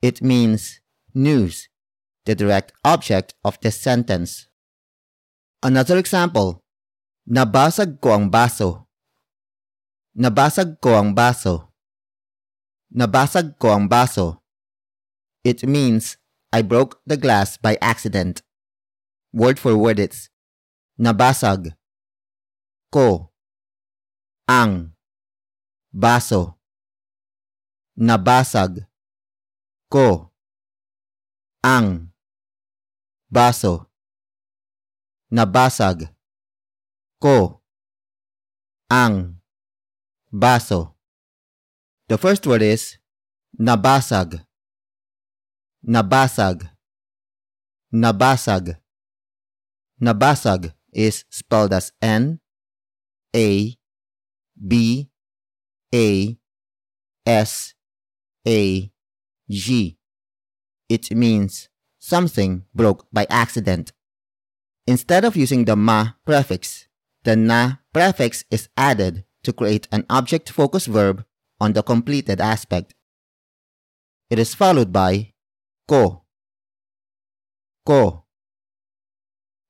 It 0.00 0.22
means 0.22 0.80
news, 1.12 1.68
the 2.24 2.34
direct 2.34 2.72
object 2.84 3.34
of 3.44 3.58
the 3.60 3.70
sentence. 3.70 4.46
Another 5.62 5.98
example, 5.98 6.62
nabasag 7.26 7.98
ko 7.98 8.14
ang 8.14 8.30
baso. 8.30 8.86
Nabasag 10.14 10.78
ko 10.78 10.94
ang 10.94 11.10
baso. 11.12 11.74
Nabasag 12.94 13.58
ko 13.58 13.74
ang 13.74 13.90
baso. 13.90 14.40
It 15.42 15.66
means 15.66 16.16
I 16.54 16.62
broke 16.62 17.02
the 17.04 17.18
glass 17.18 17.58
by 17.58 17.76
accident. 17.82 18.42
Word 19.34 19.58
for 19.58 19.76
word 19.76 19.98
it's 19.98 20.30
nabasag. 20.98 21.76
Ko. 22.90 23.32
Ang. 24.48 24.94
Baso. 25.92 26.58
Nabasag. 27.96 28.86
Ko. 29.88 30.32
Ang. 31.64 32.12
Baso. 33.30 33.90
Nabasag. 35.30 36.14
Ko. 37.20 37.62
Ang, 38.88 39.42
baso. 40.30 40.94
The 42.06 42.16
first 42.18 42.46
word 42.46 42.62
is 42.62 42.98
nabasag, 43.58 44.46
nabasag, 45.82 46.70
nabasag. 47.90 48.78
Nabasag 49.98 50.75
is 50.96 51.24
spelled 51.28 51.72
as 51.72 51.92
N 52.00 52.40
A 53.36 53.76
B 54.56 55.10
A 55.94 56.38
S 57.26 57.74
A 58.48 58.90
G. 59.50 59.98
It 60.88 61.10
means 61.14 61.68
something 61.98 62.64
broke 62.74 63.06
by 63.12 63.26
accident. 63.28 63.92
Instead 64.86 65.24
of 65.24 65.36
using 65.36 65.66
the 65.66 65.76
ma 65.76 66.14
prefix, 66.24 66.88
the 67.24 67.36
na 67.36 67.76
prefix 67.92 68.44
is 68.50 68.68
added 68.76 69.24
to 69.42 69.52
create 69.52 69.86
an 69.92 70.06
object 70.08 70.48
focus 70.48 70.86
verb 70.86 71.24
on 71.60 71.74
the 71.74 71.82
completed 71.82 72.40
aspect. 72.40 72.94
It 74.30 74.38
is 74.38 74.54
followed 74.54 74.92
by 74.92 75.34
ko, 75.86 76.24
ko, 77.84 78.24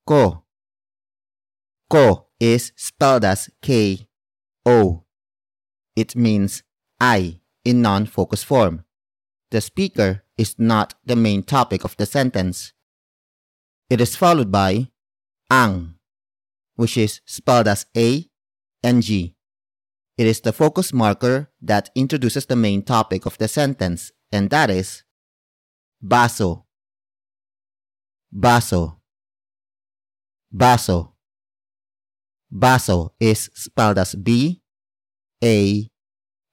ko. 0.06 0.45
Ko 1.88 2.26
is 2.40 2.72
spelled 2.76 3.24
as 3.24 3.48
K 3.62 4.08
O. 4.64 5.04
It 5.94 6.16
means 6.16 6.62
I 7.00 7.40
in 7.64 7.82
non 7.82 8.06
focus 8.06 8.42
form. 8.42 8.84
The 9.50 9.60
speaker 9.60 10.24
is 10.36 10.58
not 10.58 10.94
the 11.04 11.16
main 11.16 11.42
topic 11.42 11.84
of 11.84 11.96
the 11.96 12.06
sentence. 12.06 12.72
It 13.88 14.00
is 14.00 14.16
followed 14.16 14.50
by 14.50 14.90
ang, 15.50 15.94
which 16.74 16.96
is 16.96 17.20
spelled 17.24 17.68
as 17.68 17.86
A 17.96 18.26
N 18.82 19.00
G. 19.00 19.36
It 20.18 20.26
is 20.26 20.40
the 20.40 20.52
focus 20.52 20.92
marker 20.92 21.50
that 21.62 21.90
introduces 21.94 22.46
the 22.46 22.56
main 22.56 22.82
topic 22.82 23.26
of 23.26 23.38
the 23.38 23.48
sentence, 23.48 24.12
and 24.32 24.50
that 24.50 24.70
is 24.70 25.04
baso. 26.02 26.64
Baso. 28.34 28.96
Baso. 30.52 31.15
Baso 32.52 33.10
is 33.20 33.50
spelled 33.54 33.98
as 33.98 34.14
B 34.14 34.62
A 35.42 35.88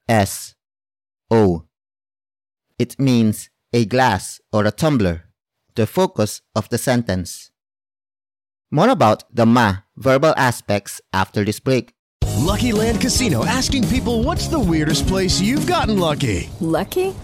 S 0.07 0.55
O. 1.29 1.65
It 2.79 2.99
means 2.99 3.49
a 3.71 3.85
glass 3.85 4.41
or 4.51 4.65
a 4.65 4.71
tumbler, 4.71 5.29
the 5.75 5.87
focus 5.87 6.41
of 6.55 6.69
the 6.69 6.77
sentence. 6.77 7.51
More 8.71 8.89
about 8.89 9.23
the 9.33 9.45
ma 9.45 9.77
verbal 9.95 10.33
aspects 10.35 10.99
after 11.13 11.45
this 11.45 11.59
break. 11.59 11.93
Lucky 12.37 12.71
Land 12.71 12.99
Casino 12.99 13.45
asking 13.45 13.87
people 13.87 14.23
what's 14.23 14.47
the 14.47 14.59
weirdest 14.59 15.07
place 15.07 15.39
you've 15.39 15.67
gotten 15.67 15.99
lucky? 15.99 16.49
Lucky? 16.59 17.13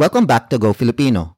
Welcome 0.00 0.24
back 0.24 0.48
to 0.48 0.56
Go 0.56 0.72
Filipino. 0.72 1.36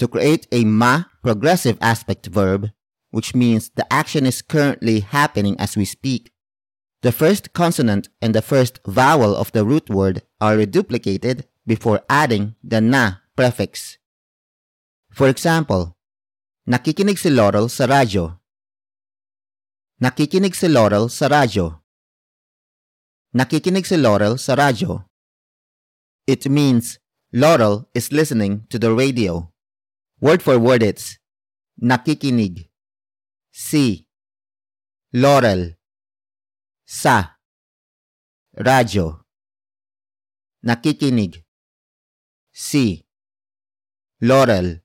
To 0.00 0.08
create 0.08 0.48
a 0.50 0.64
ma 0.64 1.04
progressive 1.20 1.76
aspect 1.82 2.24
verb, 2.32 2.72
which 3.10 3.34
means 3.34 3.68
the 3.76 3.84
action 3.92 4.24
is 4.24 4.40
currently 4.40 5.00
happening 5.00 5.52
as 5.60 5.76
we 5.76 5.84
speak, 5.84 6.32
the 7.02 7.12
first 7.12 7.52
consonant 7.52 8.08
and 8.24 8.34
the 8.34 8.40
first 8.40 8.80
vowel 8.88 9.36
of 9.36 9.52
the 9.52 9.66
root 9.68 9.90
word 9.90 10.24
are 10.40 10.56
reduplicated 10.56 11.44
before 11.66 12.00
adding 12.08 12.56
the 12.64 12.80
na 12.80 13.20
prefix. 13.36 14.00
For 15.12 15.28
example, 15.28 15.92
nakikinig 16.64 17.20
si 17.20 17.28
Laurel 17.28 17.68
sa 17.68 17.84
radyo. 17.84 18.40
Nakikinig 20.00 20.56
si 20.56 20.72
Laurel 20.72 21.12
sa 21.12 21.28
radyo. 21.28 21.84
Nakikinig 23.36 23.84
si 23.84 24.00
Laurel 24.00 24.40
sa 24.40 24.56
radyo. 24.56 25.04
It 26.24 26.48
means 26.48 26.96
Laurel 27.32 27.88
is 27.92 28.10
listening 28.10 28.66
to 28.70 28.78
the 28.78 28.94
radio. 28.94 29.52
Word 30.18 30.42
for 30.42 30.58
word 30.58 30.82
it's 30.82 31.18
nakikinig. 31.82 32.70
Si. 33.50 34.06
Laurel. 35.12 35.76
Sa. 36.86 37.36
Radyo. 38.56 39.20
Nakikinig. 40.64 41.44
Si. 42.50 43.04
Laurel. 44.22 44.80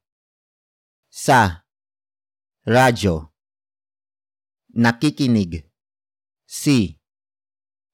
Sa. 1.10 1.63
Radyo. 2.67 3.32
Nakikinig. 4.75 5.63
Si. 6.45 6.99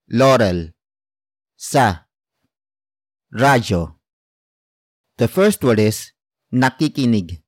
Laurel. 0.07 0.73
Sa. 1.55 2.07
Radyo. 3.31 3.98
The 5.19 5.27
first 5.27 5.61
word 5.65 5.83
is 5.83 6.13
nakikinig. 6.47 7.43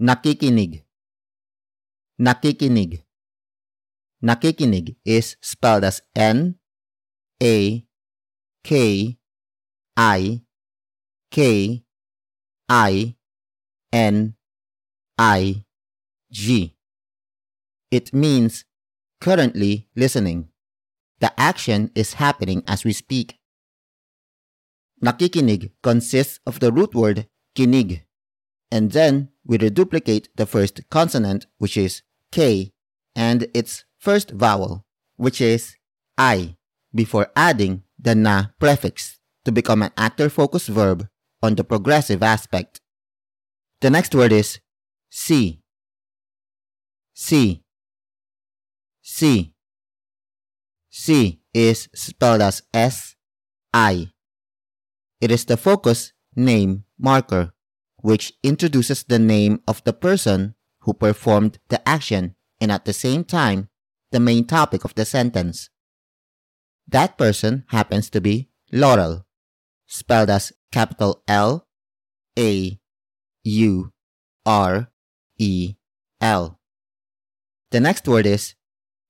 Nakikinig. 0.00 0.84
Nakikinig. 2.20 3.02
Nakikinig 4.22 4.94
is 5.04 5.34
spelled 5.42 5.82
as 5.82 6.00
N 6.14 6.54
A 7.42 7.84
K 8.62 9.18
I 9.96 10.42
K 11.32 11.82
I 12.68 13.16
N 13.92 14.36
I 15.18 15.64
G. 16.30 16.76
It 17.90 18.14
means 18.14 18.64
currently 19.20 19.88
listening. 19.96 20.50
The 21.18 21.34
action 21.34 21.90
is 21.96 22.14
happening 22.22 22.62
as 22.68 22.84
we 22.84 22.92
speak. 22.92 23.40
Nakikinig 25.02 25.70
consists 25.82 26.40
of 26.46 26.60
the 26.60 26.72
root 26.72 26.94
word 26.94 27.28
kinig, 27.56 28.02
and 28.70 28.92
then 28.92 29.28
we 29.44 29.58
reduplicate 29.58 30.28
the 30.36 30.46
first 30.46 30.80
consonant, 30.90 31.46
which 31.58 31.76
is 31.76 32.02
K, 32.32 32.72
and 33.14 33.46
its 33.54 33.84
first 33.98 34.30
vowel, 34.30 34.84
which 35.16 35.40
is 35.40 35.76
I, 36.16 36.56
before 36.94 37.30
adding 37.36 37.82
the 37.98 38.14
na 38.14 38.46
prefix 38.58 39.18
to 39.44 39.52
become 39.52 39.82
an 39.82 39.92
actor 39.96 40.28
focused 40.28 40.68
verb 40.68 41.08
on 41.42 41.54
the 41.54 41.64
progressive 41.64 42.22
aspect. 42.22 42.80
The 43.80 43.90
next 43.90 44.14
word 44.14 44.32
is 44.32 44.60
si. 45.10 45.60
Si. 47.12 47.62
Si. 49.02 49.52
Si 50.90 51.40
is 51.52 51.88
spelled 51.94 52.40
as 52.40 52.62
S 52.72 53.14
I. 53.72 54.13
It 55.24 55.30
is 55.30 55.46
the 55.46 55.56
focus 55.56 56.12
name 56.36 56.84
marker, 56.98 57.54
which 58.02 58.34
introduces 58.42 59.04
the 59.04 59.18
name 59.18 59.62
of 59.66 59.82
the 59.84 59.94
person 59.94 60.54
who 60.80 60.92
performed 60.92 61.58
the 61.70 61.80
action 61.88 62.36
and 62.60 62.70
at 62.70 62.84
the 62.84 62.92
same 62.92 63.24
time 63.24 63.70
the 64.12 64.20
main 64.20 64.44
topic 64.44 64.84
of 64.84 64.94
the 64.96 65.06
sentence. 65.06 65.70
That 66.86 67.16
person 67.16 67.64
happens 67.68 68.10
to 68.10 68.20
be 68.20 68.50
Laurel, 68.70 69.24
spelled 69.86 70.28
as 70.28 70.52
capital 70.70 71.22
L 71.26 71.68
A 72.38 72.78
U 73.44 73.92
R 74.44 74.92
E 75.38 75.74
L. 76.20 76.60
The 77.70 77.80
next 77.80 78.06
word 78.06 78.26
is 78.26 78.56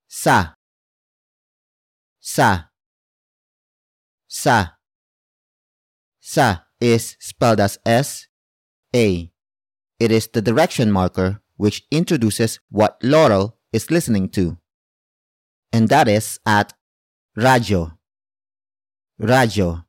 sa. 0.06 0.54
Sa. 2.20 2.66
Sa. 4.28 4.74
Sa 6.26 6.64
is 6.80 7.18
spelled 7.20 7.60
as 7.60 7.78
S 7.84 8.28
A. 8.96 9.30
It 10.00 10.10
is 10.10 10.26
the 10.32 10.40
direction 10.40 10.90
marker 10.90 11.42
which 11.56 11.84
introduces 11.90 12.60
what 12.70 12.96
Laurel 13.02 13.58
is 13.74 13.90
listening 13.90 14.30
to. 14.30 14.56
And 15.70 15.90
that 15.90 16.08
is 16.08 16.40
at 16.46 16.72
radio. 17.36 17.92
Radyo. 19.20 19.84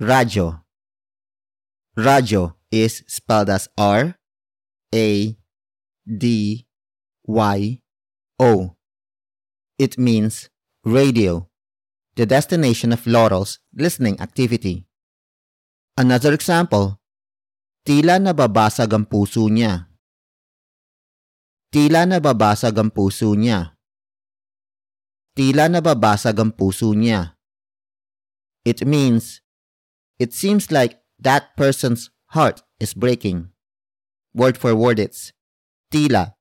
Radio. 0.00 0.64
Radyo 1.96 2.54
is 2.72 3.04
spelled 3.06 3.50
as 3.50 3.68
R 3.78 4.16
A 4.92 5.38
D 6.04 6.66
Y 7.24 7.80
O. 8.40 8.76
It 9.78 9.96
means 9.96 10.50
radio, 10.84 11.48
the 12.14 12.26
destination 12.26 12.92
of 12.92 13.06
Laurel's 13.06 13.58
listening 13.72 14.20
activity. 14.20 14.84
Another 15.96 16.32
example, 16.32 17.00
tila 17.84 18.20
nababasag 18.20 18.92
ang 18.92 19.08
puso 19.08 19.48
niya. 19.48 19.88
Tila 21.72 22.04
nababasag 22.04 22.76
ang 22.76 22.92
puso 22.92 23.32
niya. 23.32 23.76
Tila 25.32 25.72
nababasag 25.72 26.36
ang 26.36 26.52
puso 26.52 26.92
niya. 26.92 27.40
It 28.64 28.84
means, 28.84 29.40
it 30.20 30.36
seems 30.36 30.68
like 30.68 31.00
that 31.16 31.56
person's 31.56 32.12
heart 32.36 32.60
is 32.76 32.92
breaking. 32.92 33.48
Word 34.36 34.60
for 34.60 34.76
word 34.76 35.00
it's, 35.00 35.32
tila, 35.88 36.36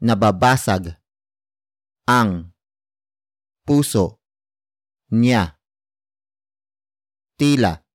nababasag, 0.00 0.96
ang, 2.08 2.52
puso, 3.64 4.17
niya. 5.12 5.58
Tila, 7.38 7.86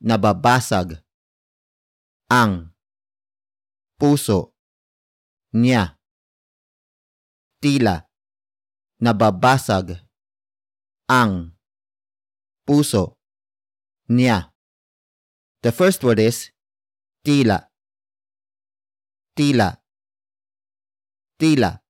nababasag, 0.00 1.04
ang, 2.32 2.72
puso, 4.00 4.56
niya. 5.52 6.00
Tila, 7.60 8.08
nababasag, 9.02 10.00
ang, 11.10 11.52
puso, 12.64 13.18
niya. 14.08 14.52
The 15.60 15.72
first 15.72 16.04
word 16.04 16.20
is 16.20 16.54
tila. 17.26 17.68
Tila. 19.34 19.76
Tila. 21.38 21.82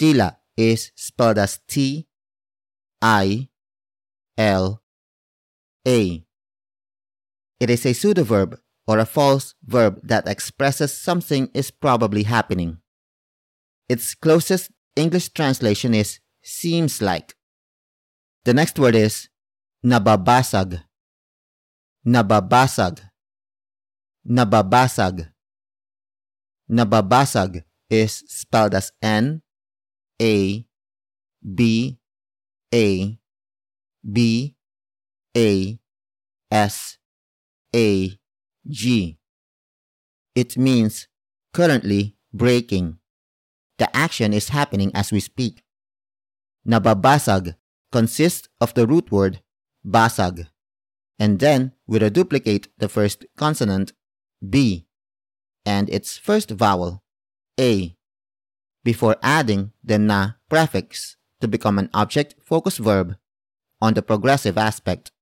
Tila 0.00 0.28
is 0.56 0.92
spelled 0.96 1.38
as 1.38 1.60
T 1.68 2.08
I 3.02 3.48
L 4.38 4.82
A. 5.86 6.24
It 7.60 7.70
is 7.70 7.86
a 7.86 7.90
pseudoverb 7.90 8.58
or 8.86 8.98
a 8.98 9.06
false 9.06 9.54
verb 9.64 10.00
that 10.02 10.28
expresses 10.28 10.96
something 10.96 11.50
is 11.54 11.70
probably 11.70 12.24
happening. 12.24 12.78
Its 13.88 14.14
closest 14.14 14.70
English 14.94 15.30
translation 15.30 15.94
is 15.94 16.20
seems 16.42 17.02
like. 17.02 17.34
The 18.44 18.54
next 18.54 18.78
word 18.78 18.94
is 18.94 19.28
nababasag. 19.84 20.82
Nababasag. 22.06 23.00
Nababasag. 24.28 25.32
Nababasag 26.70 27.64
is 27.90 28.24
spelled 28.26 28.74
as 28.74 28.92
N 29.02 29.42
A 30.20 30.66
B 31.42 31.98
A 32.74 33.18
B 34.10 34.56
A 35.36 35.78
S 36.50 36.98
A 37.74 38.18
G. 38.68 39.18
It 40.34 40.56
means 40.56 41.08
currently 41.52 42.16
breaking. 42.32 42.98
The 43.78 43.94
action 43.96 44.32
is 44.32 44.50
happening 44.50 44.90
as 44.94 45.12
we 45.12 45.20
speak. 45.20 45.62
Nababasag 46.66 47.54
consists 47.92 48.48
of 48.60 48.74
the 48.74 48.86
root 48.86 49.10
word 49.12 49.40
basag, 49.86 50.48
and 51.18 51.38
then 51.38 51.72
we 51.86 51.98
reduplicate 51.98 52.68
the 52.78 52.88
first 52.88 53.24
consonant 53.36 53.92
B 54.46 54.86
and 55.64 55.88
its 55.90 56.18
first 56.18 56.50
vowel 56.50 57.02
A 57.58 57.96
before 58.84 59.16
adding 59.22 59.72
the 59.82 59.98
na 59.98 60.32
prefix 60.48 61.16
to 61.40 61.48
become 61.48 61.78
an 61.78 61.90
object 61.92 62.34
focus 62.44 62.78
verb 62.78 63.16
on 63.80 63.94
the 63.94 64.02
progressive 64.02 64.56
aspect. 64.56 65.12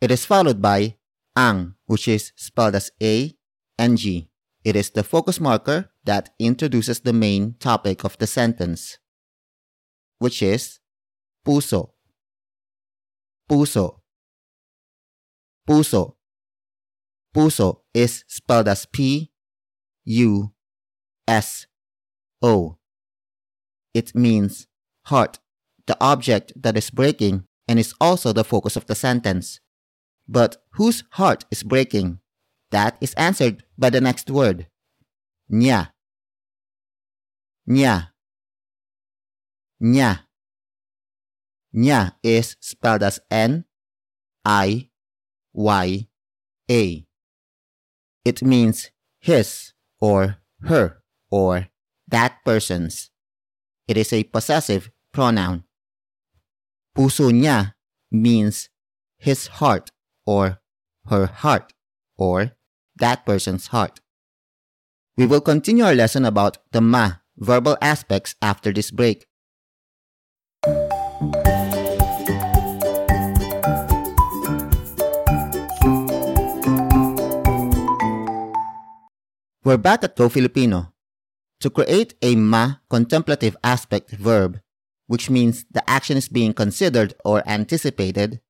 It 0.00 0.10
is 0.10 0.24
followed 0.24 0.60
by 0.60 0.96
ang, 1.36 1.74
which 1.86 2.08
is 2.08 2.32
spelled 2.36 2.74
as 2.74 2.90
a 3.00 3.26
A 3.26 3.36
N 3.78 3.96
G. 3.96 4.30
It 4.64 4.76
is 4.76 4.90
the 4.90 5.04
focus 5.04 5.40
marker 5.40 5.90
that 6.04 6.30
introduces 6.38 7.00
the 7.00 7.12
main 7.12 7.54
topic 7.58 8.04
of 8.04 8.16
the 8.18 8.26
sentence, 8.26 8.98
which 10.18 10.42
is 10.42 10.80
puso. 11.46 11.90
Puso. 13.50 14.00
Puso. 15.68 16.16
Puso 17.34 17.80
is 17.92 18.24
spelled 18.26 18.68
as 18.68 18.86
P 18.86 19.30
U 20.04 20.52
S 21.28 21.66
O. 22.40 22.78
It 23.92 24.14
means 24.14 24.66
heart, 25.06 25.38
the 25.86 25.96
object 26.00 26.52
that 26.56 26.76
is 26.76 26.90
breaking 26.90 27.44
and 27.68 27.78
is 27.78 27.94
also 28.00 28.32
the 28.32 28.44
focus 28.44 28.76
of 28.76 28.86
the 28.86 28.94
sentence. 28.94 29.60
But 30.28 30.56
whose 30.72 31.04
heart 31.12 31.44
is 31.50 31.62
breaking? 31.62 32.20
That 32.70 32.96
is 33.00 33.14
answered 33.14 33.64
by 33.78 33.90
the 33.90 34.00
next 34.00 34.30
word. 34.30 34.66
Niya. 35.52 35.92
Niya. 37.68 38.08
Niya. 39.82 40.20
Niya 41.74 42.14
is 42.22 42.56
spelled 42.60 43.02
as 43.02 43.20
N 43.30 43.64
I 44.44 44.90
Y 45.52 46.08
A. 46.70 47.06
It 48.24 48.42
means 48.42 48.90
his 49.20 49.72
or 50.00 50.38
her 50.62 51.02
or 51.30 51.68
that 52.08 52.44
person's. 52.44 53.10
It 53.86 53.96
is 53.96 54.12
a 54.12 54.24
possessive 54.24 54.90
pronoun. 55.14 55.62
Puso 56.92 57.30
niya 57.30 57.78
means 58.10 58.68
his 59.16 59.46
heart 59.62 59.94
or 60.26 60.58
her 61.06 61.26
heart 61.26 61.72
or 62.18 62.58
that 62.98 63.24
person's 63.24 63.68
heart. 63.68 64.00
We 65.16 65.26
will 65.26 65.40
continue 65.40 65.84
our 65.84 65.94
lesson 65.94 66.26
about 66.26 66.58
the 66.72 66.82
ma 66.82 67.22
verbal 67.38 67.78
aspects 67.80 68.34
after 68.42 68.74
this 68.74 68.90
break. 68.90 69.26
We're 79.64 79.78
back 79.78 80.04
at 80.04 80.16
Go 80.16 80.28
Filipino. 80.28 80.92
To 81.60 81.70
create 81.70 82.14
a 82.20 82.36
ma 82.36 82.84
contemplative 82.90 83.56
aspect 83.64 84.10
verb, 84.10 84.60
which 85.06 85.30
means 85.30 85.64
the 85.70 85.84
action 85.88 86.16
is 86.16 86.28
being 86.28 86.52
considered 86.52 87.14
or 87.24 87.42
anticipated, 87.46 88.40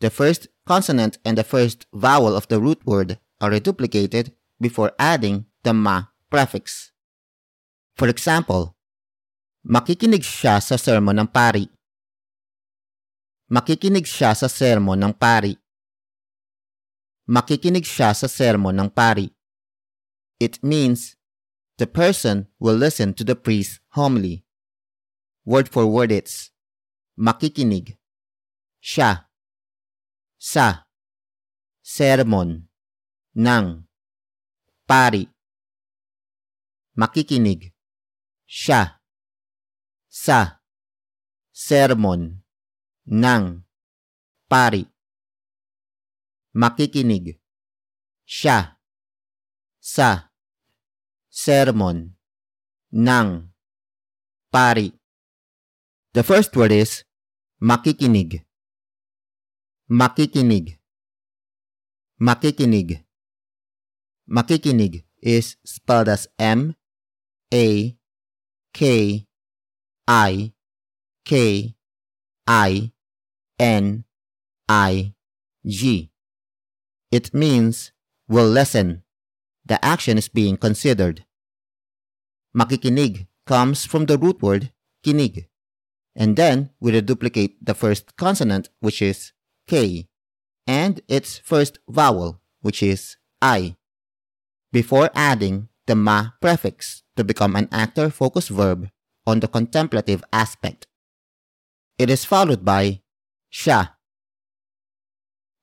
the 0.00 0.10
first 0.10 0.48
consonant 0.66 1.18
and 1.24 1.38
the 1.38 1.44
first 1.44 1.86
vowel 1.92 2.36
of 2.36 2.48
the 2.48 2.60
root 2.60 2.84
word 2.84 3.18
are 3.40 3.50
reduplicated 3.50 4.32
before 4.60 4.92
adding 4.98 5.46
the 5.62 5.72
ma 5.72 6.04
prefix. 6.30 6.92
For 7.96 8.08
example, 8.08 8.76
makikinig 9.64 10.24
siya 10.24 10.60
sa 10.60 10.76
sermon 10.76 11.16
ng 11.16 11.28
pari. 11.32 11.68
Makikinig 13.48 14.04
siya 14.04 14.36
sa 14.36 14.48
sermon 14.50 14.98
ng 15.00 15.14
pari. 15.16 15.56
Makikinig 17.26 17.86
siya 17.86 18.14
sa 18.14 18.28
sermon 18.28 18.76
ng 18.76 18.90
pari. 18.92 19.32
It 20.38 20.60
means 20.62 21.16
the 21.78 21.86
person 21.86 22.46
will 22.60 22.76
listen 22.76 23.14
to 23.16 23.24
the 23.24 23.34
priest's 23.34 23.80
homily. 23.96 24.45
Word 25.46 25.68
for 25.70 25.86
word 25.86 26.10
it's 26.10 26.50
makikinig, 27.16 27.96
siya, 28.82 29.30
sa, 30.36 30.90
sermon, 31.86 32.68
ng, 33.32 33.86
pari. 34.90 35.30
Makikinig, 36.98 37.72
siya, 38.42 39.00
sa, 40.10 40.60
sermon, 41.54 42.42
ng, 43.06 43.44
pari. 44.50 44.82
Makikinig, 46.52 47.38
siya, 48.26 48.82
sa, 49.78 50.34
sermon, 51.30 52.18
ng, 52.90 53.28
pari. 54.50 55.05
The 56.16 56.22
first 56.22 56.56
word 56.56 56.72
is 56.72 57.04
makikinig. 57.60 58.40
Makikinig. 59.90 60.78
Makikinig. 62.18 63.04
Makikinig 64.26 65.04
is 65.20 65.56
spelled 65.62 66.08
as 66.08 66.26
M 66.38 66.74
A 67.52 67.94
K 68.72 69.26
I 70.08 70.52
K 71.26 71.76
I 72.46 72.92
N 73.58 74.04
I 74.70 75.12
G. 75.66 76.10
It 77.12 77.34
means 77.34 77.92
will 78.26 78.48
listen, 78.48 79.02
the 79.66 79.84
action 79.84 80.16
is 80.16 80.30
being 80.30 80.56
considered. 80.56 81.26
Makikinig 82.56 83.26
comes 83.44 83.84
from 83.84 84.06
the 84.06 84.16
root 84.16 84.40
word 84.40 84.72
kinig, 85.04 85.48
and 86.16 86.36
then 86.36 86.70
we 86.80 86.92
reduplicate 86.92 87.64
the 87.64 87.74
first 87.74 88.16
consonant, 88.16 88.70
which 88.80 89.02
is 89.02 89.32
K, 89.68 90.08
and 90.66 91.00
its 91.06 91.38
first 91.38 91.78
vowel, 91.88 92.40
which 92.62 92.82
is 92.82 93.16
I, 93.42 93.76
before 94.72 95.10
adding 95.14 95.68
the 95.86 95.94
ma 95.94 96.30
prefix 96.40 97.02
to 97.16 97.22
become 97.22 97.54
an 97.54 97.68
actor 97.70 98.10
focused 98.10 98.48
verb 98.48 98.88
on 99.26 99.40
the 99.40 99.48
contemplative 99.48 100.24
aspect. 100.32 100.86
It 101.98 102.10
is 102.10 102.24
followed 102.24 102.64
by 102.64 103.02
sha, 103.50 103.94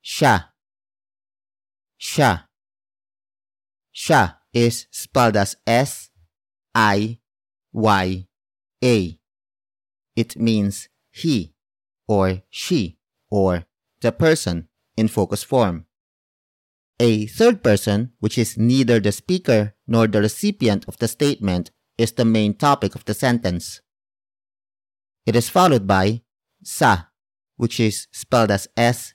sha, 0.02 0.54
sha. 1.98 2.46
Sha 3.96 4.34
is 4.54 4.88
spelled 4.90 5.38
as 5.38 5.56
S 5.68 6.10
I 6.74 7.20
Y 7.72 8.26
A. 8.84 9.20
It 10.16 10.38
means 10.38 10.90
he 11.12 11.54
or 12.08 12.44
she 12.50 12.98
or 13.30 13.66
the 14.02 14.12
person 14.12 14.68
in 14.96 15.08
focus 15.08 15.44
form. 15.44 15.86
A 17.00 17.26
third 17.26 17.64
person, 17.64 18.14
which 18.20 18.38
is 18.38 18.58
neither 18.58 19.00
the 19.00 19.12
speaker 19.12 19.76
nor 19.88 20.08
the 20.08 20.22
recipient 20.22 20.86
of 20.88 20.98
the 20.98 21.08
statement, 21.08 21.72
is 21.98 22.12
the 22.14 22.26
main 22.26 22.54
topic 22.54 22.96
of 22.96 23.06
the 23.06 23.14
sentence. 23.14 23.82
It 25.26 25.36
is 25.36 25.50
followed 25.50 25.88
by 25.88 26.22
sa, 26.64 27.06
which 27.58 27.80
is 27.80 28.08
spelled 28.12 28.52
as 28.52 28.68
S 28.78 29.14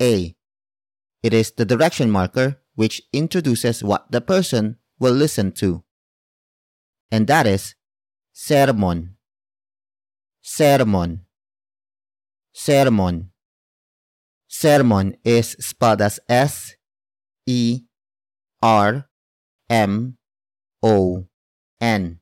A. 0.00 0.36
It 1.22 1.34
is 1.34 1.50
the 1.50 1.64
direction 1.64 2.10
marker 2.10 2.60
which 2.74 3.02
introduces 3.12 3.82
what 3.82 4.10
the 4.12 4.20
person 4.20 4.76
will 4.98 5.14
listen 5.14 5.50
to. 5.52 5.82
And 7.10 7.26
that 7.26 7.46
is 7.46 7.74
sermon. 8.32 9.15
Sermon. 10.48 11.26
Sermon. 12.52 13.32
Sermon 14.46 15.16
is 15.24 15.56
spelled 15.58 16.00
as 16.00 16.20
S 16.28 16.76
E 17.46 17.82
R 18.62 19.08
M 19.68 20.16
O 20.84 21.26
N. 21.80 22.20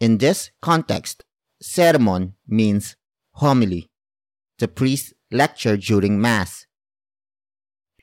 In 0.00 0.18
this 0.18 0.50
context, 0.60 1.24
sermon 1.62 2.34
means 2.46 2.94
homily, 3.32 3.88
the 4.58 4.68
priest 4.68 5.14
lecture 5.32 5.78
during 5.78 6.20
Mass. 6.20 6.66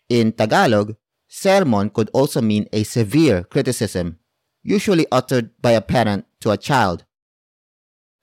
In 0.09 0.31
Tagalog, 0.31 0.95
sermon 1.27 1.91
could 1.91 2.09
also 2.11 2.41
mean 2.41 2.67
a 2.73 2.81
severe 2.81 3.43
criticism, 3.43 4.17
usually 4.63 5.05
uttered 5.11 5.51
by 5.61 5.73
a 5.73 5.81
parent 5.81 6.25
to 6.39 6.49
a 6.49 6.57
child. 6.57 7.05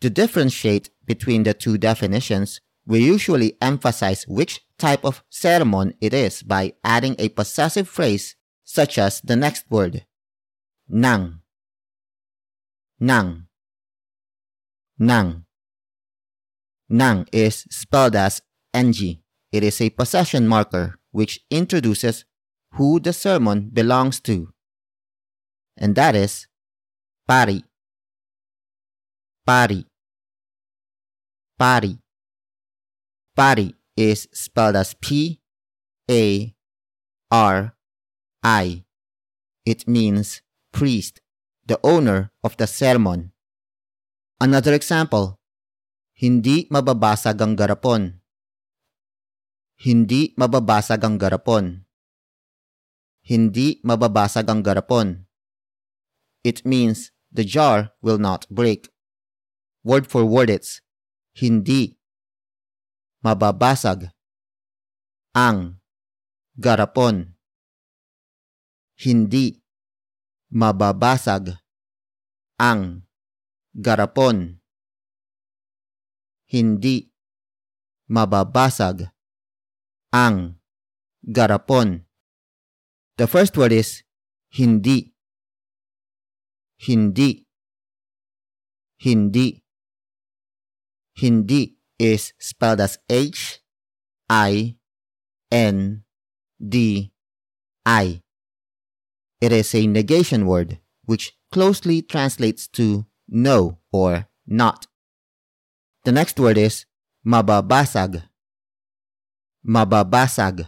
To 0.01 0.11
differentiate 0.11 0.91
between 1.05 1.43
the 1.43 1.55
two 1.55 1.77
definitions, 1.79 2.61
we 2.87 3.01
usually 3.05 3.57
emphasize 3.61 4.25
which 4.29 4.61
type 4.79 5.05
of 5.05 5.23
sermon 5.29 5.95
it 6.01 6.15
is 6.15 6.43
by 6.43 6.75
adding 6.85 7.17
a 7.19 7.29
possessive 7.31 7.89
phrase 7.89 8.37
such 8.65 8.99
as 8.99 9.21
the 9.23 9.37
next 9.37 9.65
word, 9.71 10.05
nang. 10.89 11.41
Nang. 13.01 13.47
Nang. 14.99 15.45
Nang 16.89 17.27
is 17.33 17.67
spelled 17.71 18.17
as 18.17 18.43
ng. 18.75 19.19
It 19.53 19.63
is 19.65 19.81
a 19.81 19.91
possession 19.91 20.47
marker 20.49 20.99
which 21.11 21.41
introduces 21.51 22.25
who 22.73 23.01
the 23.01 23.13
sermon 23.13 23.71
belongs 23.73 24.21
to. 24.21 24.53
And 25.77 25.95
that 25.95 26.15
is 26.15 26.47
pari. 27.27 27.65
Pari. 29.49 29.81
Pari. 31.57 31.97
Pari 33.33 33.73
is 33.97 34.29
spelled 34.29 34.77
as 34.77 34.93
P 35.01 35.41
A 36.05 36.53
R 37.33 37.73
I. 38.45 38.85
It 39.65 39.89
means 39.89 40.45
priest, 40.69 41.25
the 41.65 41.81
owner 41.81 42.29
of 42.45 42.61
the 42.61 42.69
sermon. 42.69 43.33
Another 44.37 44.77
example, 44.77 45.41
hindi 46.13 46.69
mababasag 46.69 47.41
ang 47.41 47.57
garapon. 47.57 48.21
Hindi 49.81 50.37
mababasag 50.37 51.01
ang 51.01 51.17
garapon. 51.17 51.89
Hindi 53.25 53.81
mababasag 53.81 54.45
ang 54.45 54.61
garapon. 54.61 55.25
It 56.45 56.69
means 56.69 57.17
the 57.33 57.49
jar 57.49 57.97
will 58.05 58.21
not 58.21 58.45
break. 58.53 58.93
Word 59.85 60.11
for 60.11 60.25
word 60.25 60.51
it's 60.51 60.83
hindi 61.39 61.99
mababasag 63.23 64.11
ang 65.35 65.79
garapon. 66.59 67.39
Hindi 68.99 69.63
mababasag 70.51 71.55
ang 72.59 73.07
garapon. 73.71 74.59
Hindi 76.51 77.13
mababasag 78.11 79.13
ang 80.11 80.59
garapon. 81.23 82.09
The 83.15 83.31
first 83.31 83.55
word 83.55 83.71
is 83.71 84.03
hindi. 84.51 85.15
Hindi. 86.83 87.47
Hindi. 88.99 89.68
Hindi 91.19 91.75
is 91.99 92.33
spelled 92.39 92.81
as 92.81 92.99
H 93.11 93.59
I 94.31 94.77
N 95.51 96.05
D 96.63 97.11
I. 97.85 98.23
It 99.41 99.51
is 99.51 99.75
a 99.75 99.87
negation 99.87 100.47
word 100.47 100.79
which 101.07 101.35
closely 101.51 102.03
translates 102.03 102.69
to 102.69 103.07
no 103.29 103.79
or 103.91 104.29
not. 104.47 104.87
The 106.05 106.13
next 106.13 106.39
word 106.39 106.57
is 106.57 106.87
mababasag. 107.27 108.23
Mababasag. 109.67 110.67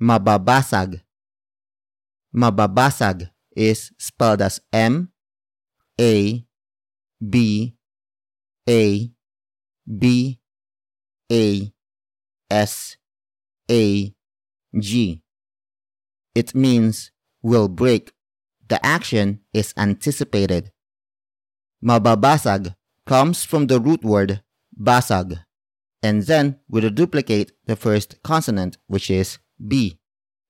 Mababasag. 0.00 1.00
Mababasag 2.36 3.30
is 3.56 3.92
spelled 3.96 4.42
as 4.42 4.60
M 4.72 5.10
A 5.98 6.44
B 7.18 7.76
A 8.68 9.10
B 9.86 10.38
A 11.30 11.72
S 12.50 12.96
A 13.70 14.14
G. 14.78 15.22
It 16.34 16.54
means 16.54 17.10
will 17.42 17.68
break. 17.68 18.12
The 18.68 18.84
action 18.84 19.40
is 19.52 19.74
anticipated. 19.76 20.70
Mababasag 21.84 22.76
comes 23.06 23.44
from 23.44 23.66
the 23.66 23.80
root 23.80 24.04
word 24.04 24.42
basag, 24.80 25.44
and 26.02 26.22
then 26.22 26.60
we 26.68 26.88
duplicate 26.88 27.52
the 27.66 27.74
first 27.74 28.22
consonant, 28.22 28.78
which 28.86 29.10
is 29.10 29.38
B, 29.66 29.98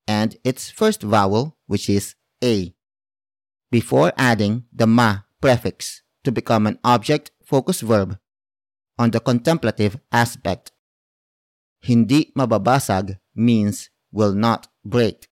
and 0.07 0.37
its 0.43 0.69
first 0.69 1.01
vowel, 1.01 1.57
which 1.65 1.89
is 1.89 2.15
A, 2.43 2.75
before 3.71 4.11
adding 4.17 4.65
the 4.71 4.85
ma 4.85 5.19
prefix 5.41 6.03
to 6.23 6.31
become 6.31 6.67
an 6.67 6.79
object 6.83 7.31
focused 7.43 7.81
verb 7.81 8.17
on 8.97 9.11
the 9.11 9.19
contemplative 9.19 9.97
aspect. 10.11 10.71
Hindi 11.81 12.31
mababasag 12.37 13.17
means 13.35 13.89
will 14.11 14.33
not 14.33 14.67
break. 14.85 15.27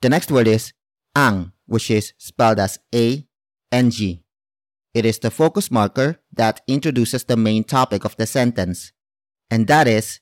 The 0.00 0.08
next 0.08 0.30
word 0.30 0.46
is 0.46 0.72
ang, 1.14 1.52
which 1.66 1.90
is 1.90 2.14
spelled 2.18 2.58
as 2.58 2.78
A 2.94 3.26
N 3.72 3.90
G. 3.90 4.22
It 4.94 5.04
is 5.04 5.18
the 5.18 5.30
focus 5.30 5.70
marker 5.70 6.20
that 6.32 6.62
introduces 6.66 7.24
the 7.24 7.36
main 7.36 7.64
topic 7.64 8.04
of 8.04 8.16
the 8.16 8.26
sentence, 8.26 8.92
and 9.50 9.66
that 9.66 9.86
is 9.86 10.20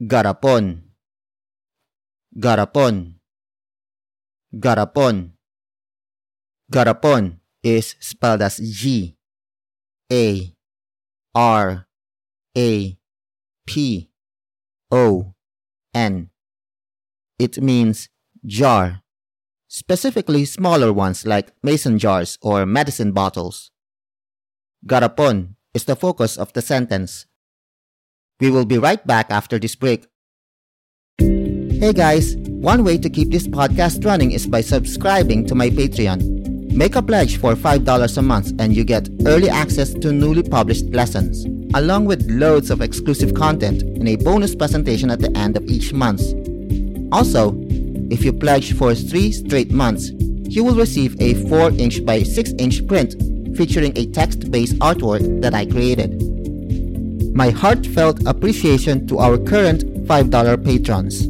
garapon. 0.00 0.82
Garapon. 2.36 3.14
Garapon. 4.54 5.32
Garapon 6.70 7.37
is 7.62 7.96
spelled 8.00 8.42
as 8.42 8.58
G 8.58 9.16
A 10.12 10.54
R 11.34 11.86
A 12.56 12.98
P 13.66 14.10
O 14.90 15.34
N. 15.94 16.30
It 17.38 17.60
means 17.60 18.08
jar, 18.44 19.02
specifically 19.68 20.44
smaller 20.44 20.92
ones 20.92 21.26
like 21.26 21.52
mason 21.62 21.98
jars 21.98 22.38
or 22.42 22.66
medicine 22.66 23.12
bottles. 23.12 23.70
Garapon 24.86 25.54
is 25.74 25.84
the 25.84 25.96
focus 25.96 26.36
of 26.36 26.52
the 26.52 26.62
sentence. 26.62 27.26
We 28.40 28.50
will 28.50 28.64
be 28.64 28.78
right 28.78 29.04
back 29.04 29.30
after 29.30 29.58
this 29.58 29.74
break. 29.74 30.06
Hey 31.18 31.92
guys, 31.92 32.36
one 32.36 32.82
way 32.82 32.98
to 32.98 33.10
keep 33.10 33.30
this 33.30 33.46
podcast 33.46 34.04
running 34.04 34.32
is 34.32 34.46
by 34.46 34.60
subscribing 34.62 35.46
to 35.46 35.54
my 35.54 35.70
Patreon. 35.70 36.37
Make 36.78 36.94
a 36.94 37.02
pledge 37.02 37.38
for 37.38 37.54
$5 37.56 38.18
a 38.18 38.22
month 38.22 38.52
and 38.60 38.72
you 38.72 38.84
get 38.84 39.08
early 39.26 39.50
access 39.50 39.92
to 39.94 40.12
newly 40.12 40.44
published 40.44 40.84
lessons, 40.90 41.44
along 41.74 42.04
with 42.04 42.30
loads 42.30 42.70
of 42.70 42.82
exclusive 42.82 43.34
content 43.34 43.82
and 43.82 44.08
a 44.08 44.14
bonus 44.14 44.54
presentation 44.54 45.10
at 45.10 45.18
the 45.18 45.36
end 45.36 45.56
of 45.56 45.64
each 45.64 45.92
month. 45.92 46.22
Also, 47.10 47.56
if 48.12 48.24
you 48.24 48.32
pledge 48.32 48.74
for 48.74 48.94
three 48.94 49.32
straight 49.32 49.72
months, 49.72 50.10
you 50.44 50.62
will 50.62 50.76
receive 50.76 51.20
a 51.20 51.34
4 51.48 51.72
inch 51.72 52.06
by 52.06 52.22
6 52.22 52.52
inch 52.60 52.86
print 52.86 53.16
featuring 53.56 53.92
a 53.98 54.06
text 54.12 54.48
based 54.52 54.78
artwork 54.78 55.42
that 55.42 55.54
I 55.54 55.66
created. 55.66 56.14
My 57.34 57.50
heartfelt 57.50 58.24
appreciation 58.24 59.04
to 59.08 59.18
our 59.18 59.36
current 59.36 59.82
$5 60.06 60.64
patrons 60.64 61.26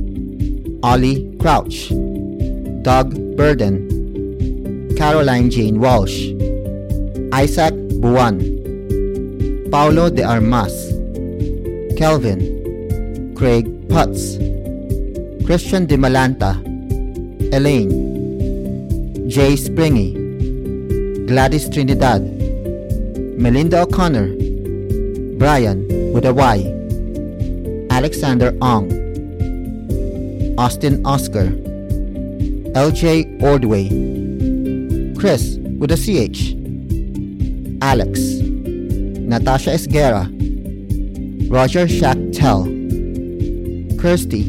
Ollie 0.83 1.35
Crouch, 1.41 1.89
Doug 2.83 3.17
Burden, 3.35 3.98
Caroline 4.99 5.49
Jane 5.49 5.79
Walsh, 5.79 6.35
Isaac 7.33 7.73
Buwan, 8.03 8.43
Paulo 9.71 10.11
de 10.11 10.25
Armas, 10.25 10.75
Kelvin, 11.97 12.43
Craig 13.37 13.63
Putz, 13.87 14.35
Christian 15.47 15.87
de 15.87 15.97
Malanta, 15.97 16.59
Elaine, 17.55 17.95
Jay 19.31 19.55
Springy, 19.55 20.15
Gladys 21.29 21.71
Trinidad, 21.71 22.21
Melinda 23.39 23.83
O'Connor, 23.83 24.35
Brian 25.39 25.87
with 26.13 26.27
a 26.27 26.35
Y, 26.35 26.59
Alexander 27.91 28.53
Ong, 28.61 28.91
Austin 30.59 31.07
Oscar, 31.07 31.47
LJ 32.75 33.41
Ordway, 33.41 34.09
Chris 35.19 35.59
with 35.81 35.91
a 35.91 35.97
CH, 35.97 36.55
Alex, 37.83 38.21
Natasha 38.39 39.73
Esguerra, 39.73 40.31
Roger 41.51 41.89
Schachtel, 41.89 42.63
Kirsty, 43.99 44.45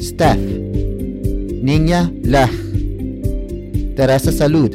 Steph, 0.00 0.38
Nina 0.38 2.10
Lech, 2.24 2.50
Teresa 3.94 4.32
Salud, 4.32 4.72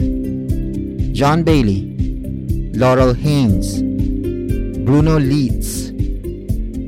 John 1.12 1.42
Bailey, 1.42 2.72
Laurel 2.76 3.16
Haynes, 3.16 3.82
Bruno 4.86 5.18
Leeds, 5.18 5.90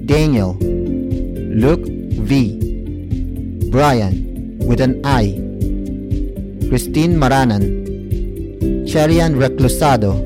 Daniel, 0.06 0.56
Luke 0.62 1.88
V, 1.88 3.70
Brian 3.72 4.60
with 4.60 4.80
an 4.80 5.02
I, 5.04 5.34
Christine 6.70 7.16
Maranan, 7.18 7.79
Cherian 8.90 9.36
Reclusado, 9.36 10.18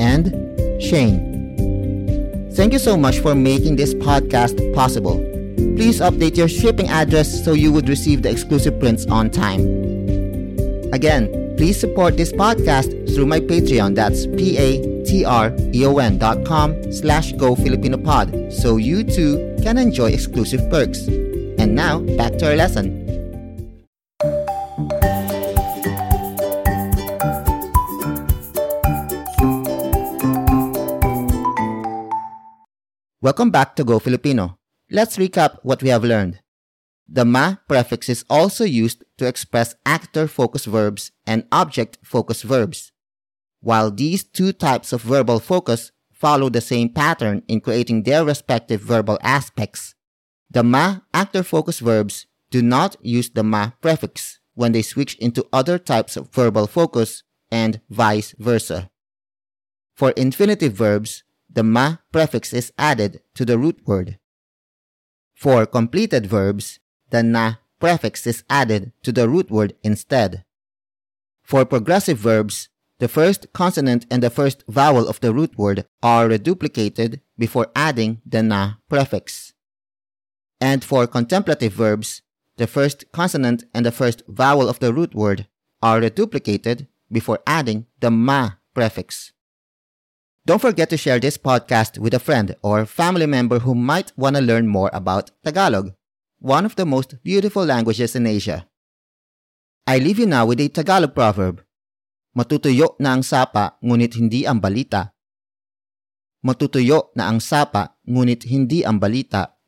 and 0.00 0.34
Shane. 0.82 2.50
Thank 2.52 2.72
you 2.72 2.80
so 2.80 2.96
much 2.96 3.20
for 3.20 3.36
making 3.36 3.76
this 3.76 3.94
podcast 3.94 4.58
possible. 4.74 5.18
Please 5.76 6.00
update 6.00 6.36
your 6.36 6.48
shipping 6.48 6.88
address 6.88 7.44
so 7.44 7.52
you 7.52 7.70
would 7.70 7.88
receive 7.88 8.22
the 8.22 8.30
exclusive 8.30 8.80
prints 8.80 9.06
on 9.06 9.30
time. 9.30 9.60
Again, 10.92 11.54
please 11.56 11.78
support 11.78 12.16
this 12.16 12.32
podcast 12.32 12.90
through 13.14 13.26
my 13.26 13.38
Patreon. 13.38 13.94
That's 13.94 14.26
P-A-T-R-E-O-N 14.26 16.18
dot 16.18 16.44
com 16.44 16.92
slash 16.92 17.34
Go 17.34 17.54
Filipino 17.54 17.98
Pod 17.98 18.52
so 18.52 18.78
you 18.78 19.04
too 19.04 19.56
can 19.62 19.78
enjoy 19.78 20.10
exclusive 20.10 20.68
perks. 20.70 21.06
And 21.06 21.76
now, 21.76 22.00
back 22.00 22.36
to 22.38 22.50
our 22.50 22.56
lesson. 22.56 23.05
Welcome 33.26 33.50
back 33.50 33.74
to 33.74 33.82
Go 33.82 33.98
Filipino. 33.98 34.56
Let's 34.88 35.16
recap 35.16 35.58
what 35.64 35.82
we 35.82 35.88
have 35.88 36.04
learned. 36.04 36.38
The 37.08 37.24
ma 37.24 37.56
prefix 37.66 38.08
is 38.08 38.24
also 38.30 38.62
used 38.62 39.02
to 39.18 39.26
express 39.26 39.74
actor 39.84 40.28
focused 40.28 40.66
verbs 40.66 41.10
and 41.26 41.42
object 41.50 41.98
focused 42.04 42.44
verbs. 42.44 42.92
While 43.60 43.90
these 43.90 44.22
two 44.22 44.52
types 44.52 44.92
of 44.92 45.02
verbal 45.02 45.40
focus 45.40 45.90
follow 46.12 46.48
the 46.48 46.60
same 46.60 46.88
pattern 46.88 47.42
in 47.48 47.60
creating 47.60 48.04
their 48.04 48.24
respective 48.24 48.80
verbal 48.80 49.18
aspects, 49.22 49.96
the 50.48 50.62
ma 50.62 51.00
actor 51.12 51.42
focused 51.42 51.80
verbs 51.80 52.26
do 52.52 52.62
not 52.62 52.94
use 53.02 53.28
the 53.30 53.42
ma 53.42 53.72
prefix 53.80 54.38
when 54.54 54.70
they 54.70 54.82
switch 54.82 55.16
into 55.16 55.48
other 55.52 55.80
types 55.80 56.16
of 56.16 56.32
verbal 56.32 56.68
focus 56.68 57.24
and 57.50 57.80
vice 57.90 58.36
versa. 58.38 58.88
For 59.96 60.12
infinitive 60.12 60.74
verbs, 60.74 61.24
the 61.56 61.62
ma 61.62 61.96
prefix 62.12 62.52
is 62.52 62.70
added 62.76 63.22
to 63.34 63.42
the 63.46 63.56
root 63.56 63.80
word. 63.86 64.18
For 65.34 65.64
completed 65.64 66.26
verbs, 66.26 66.80
the 67.08 67.22
na 67.22 67.54
prefix 67.80 68.26
is 68.26 68.44
added 68.50 68.92
to 69.02 69.10
the 69.10 69.26
root 69.26 69.50
word 69.50 69.72
instead. 69.82 70.44
For 71.42 71.64
progressive 71.64 72.18
verbs, 72.18 72.68
the 72.98 73.08
first 73.08 73.46
consonant 73.54 74.04
and 74.10 74.22
the 74.22 74.28
first 74.28 74.64
vowel 74.68 75.08
of 75.08 75.20
the 75.20 75.32
root 75.32 75.56
word 75.56 75.86
are 76.02 76.28
reduplicated 76.28 77.20
before 77.38 77.68
adding 77.74 78.20
the 78.26 78.42
na 78.42 78.74
prefix. 78.90 79.54
And 80.60 80.84
for 80.84 81.06
contemplative 81.06 81.72
verbs, 81.72 82.20
the 82.58 82.66
first 82.66 83.10
consonant 83.12 83.64
and 83.72 83.86
the 83.86 83.92
first 83.92 84.22
vowel 84.28 84.68
of 84.68 84.80
the 84.80 84.92
root 84.92 85.14
word 85.14 85.48
are 85.82 86.02
reduplicated 86.02 86.86
before 87.10 87.40
adding 87.46 87.86
the 88.00 88.10
ma 88.10 88.50
prefix. 88.74 89.32
Don't 90.46 90.62
forget 90.62 90.86
to 90.94 90.96
share 90.96 91.18
this 91.18 91.34
podcast 91.34 91.98
with 91.98 92.14
a 92.14 92.22
friend 92.22 92.54
or 92.62 92.86
family 92.86 93.26
member 93.26 93.58
who 93.66 93.74
might 93.74 94.14
want 94.14 94.38
to 94.38 94.42
learn 94.42 94.70
more 94.70 94.94
about 94.94 95.34
Tagalog, 95.42 95.90
one 96.38 96.62
of 96.62 96.78
the 96.78 96.86
most 96.86 97.18
beautiful 97.26 97.66
languages 97.66 98.14
in 98.14 98.30
Asia. 98.30 98.70
I 99.90 99.98
leave 99.98 100.22
you 100.22 100.30
now 100.30 100.46
with 100.46 100.62
a 100.62 100.70
Tagalog 100.70 101.18
proverb. 101.18 101.66
Matutuyo 102.38 102.94
na 103.02 103.18
ang 103.18 103.26
sapa 103.26 103.74
ngunit 103.82 104.14
hindi 104.14 104.46
ang 104.46 104.62
balita. 104.62 105.10
Matutuyo 106.46 107.10
na 107.18 107.26
ang 107.26 107.42
sapa 107.42 107.98
ngunit 108.06 108.46
hindi 108.46 108.86
ang 108.86 109.02
balita. 109.02 109.58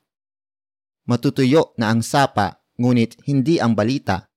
Matutuyo 1.10 1.74
na 1.74 1.90
ang 1.90 2.06
sapa 2.06 2.62
ngunit 2.78 3.18
hindi 3.26 3.58
ang 3.58 3.74
balita. 3.74 4.30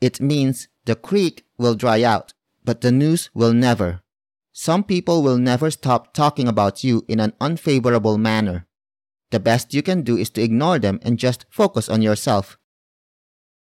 It 0.00 0.16
means 0.16 0.72
the 0.88 0.96
creek 0.96 1.44
will 1.60 1.76
dry 1.76 2.00
out, 2.08 2.32
but 2.64 2.80
the 2.80 2.88
news 2.88 3.28
will 3.36 3.52
never. 3.52 4.05
Some 4.56 4.84
people 4.84 5.22
will 5.22 5.36
never 5.36 5.70
stop 5.70 6.14
talking 6.14 6.48
about 6.48 6.82
you 6.82 7.04
in 7.08 7.20
an 7.20 7.34
unfavorable 7.42 8.16
manner. 8.16 8.66
The 9.30 9.38
best 9.38 9.74
you 9.74 9.82
can 9.82 10.00
do 10.00 10.16
is 10.16 10.30
to 10.30 10.40
ignore 10.40 10.78
them 10.78 10.98
and 11.02 11.18
just 11.18 11.44
focus 11.50 11.90
on 11.90 12.00
yourself. 12.00 12.56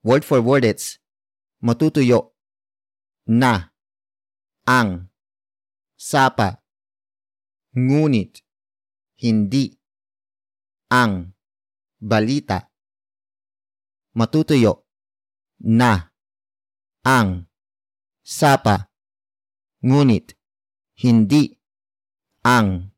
Word 0.04 0.24
for 0.24 0.40
word 0.46 0.64
it's 0.64 1.00
matutuyo, 1.66 2.38
na, 3.26 3.74
ang, 4.70 5.10
sapa, 5.98 6.62
ngunit, 7.74 8.46
hindi, 9.18 9.74
ang, 10.94 11.34
balita. 11.98 12.70
Matutuyo, 14.14 14.86
na, 15.66 16.14
ang, 17.02 17.50
sapa, 18.22 18.94
ngunit, 19.82 20.35
hindi, 20.96 21.52
ang, 22.44 22.92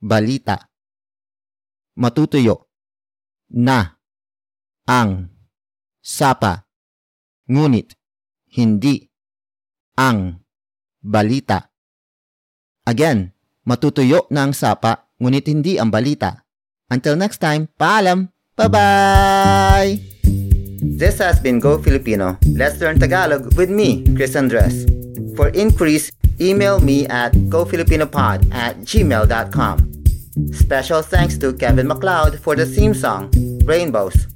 balita. 0.00 0.72
Matutuyo, 2.00 2.72
na, 3.54 4.00
ang, 4.88 5.30
sapa, 6.00 6.66
ngunit, 7.46 7.94
hindi, 8.56 9.06
ang, 9.96 10.40
balita. 11.04 11.70
Again, 12.84 13.32
matutuyo 13.64 14.28
na 14.32 14.48
ang 14.48 14.52
sapa, 14.56 15.08
ngunit 15.20 15.44
hindi 15.48 15.76
ang 15.76 15.92
balita. 15.92 16.44
Until 16.88 17.16
next 17.16 17.40
time, 17.40 17.68
paalam! 17.80 18.28
Bye-bye! 18.56 19.98
This 20.94 21.18
has 21.18 21.40
been 21.40 21.58
Go 21.58 21.80
Filipino. 21.80 22.38
Let's 22.54 22.78
learn 22.78 23.00
Tagalog 23.00 23.56
with 23.56 23.72
me, 23.72 24.04
Chris 24.14 24.36
Andres. 24.36 24.84
For 25.34 25.50
inquiries, 25.50 26.12
email 26.40 26.80
me 26.80 27.06
at 27.06 27.32
gofilipinopod 27.32 28.52
at 28.52 28.76
gmail.com. 28.80 29.94
Special 30.52 31.02
thanks 31.02 31.38
to 31.38 31.52
Kevin 31.52 31.86
MacLeod 31.86 32.38
for 32.40 32.56
the 32.56 32.66
theme 32.66 32.94
song, 32.94 33.30
Rainbows. 33.64 34.33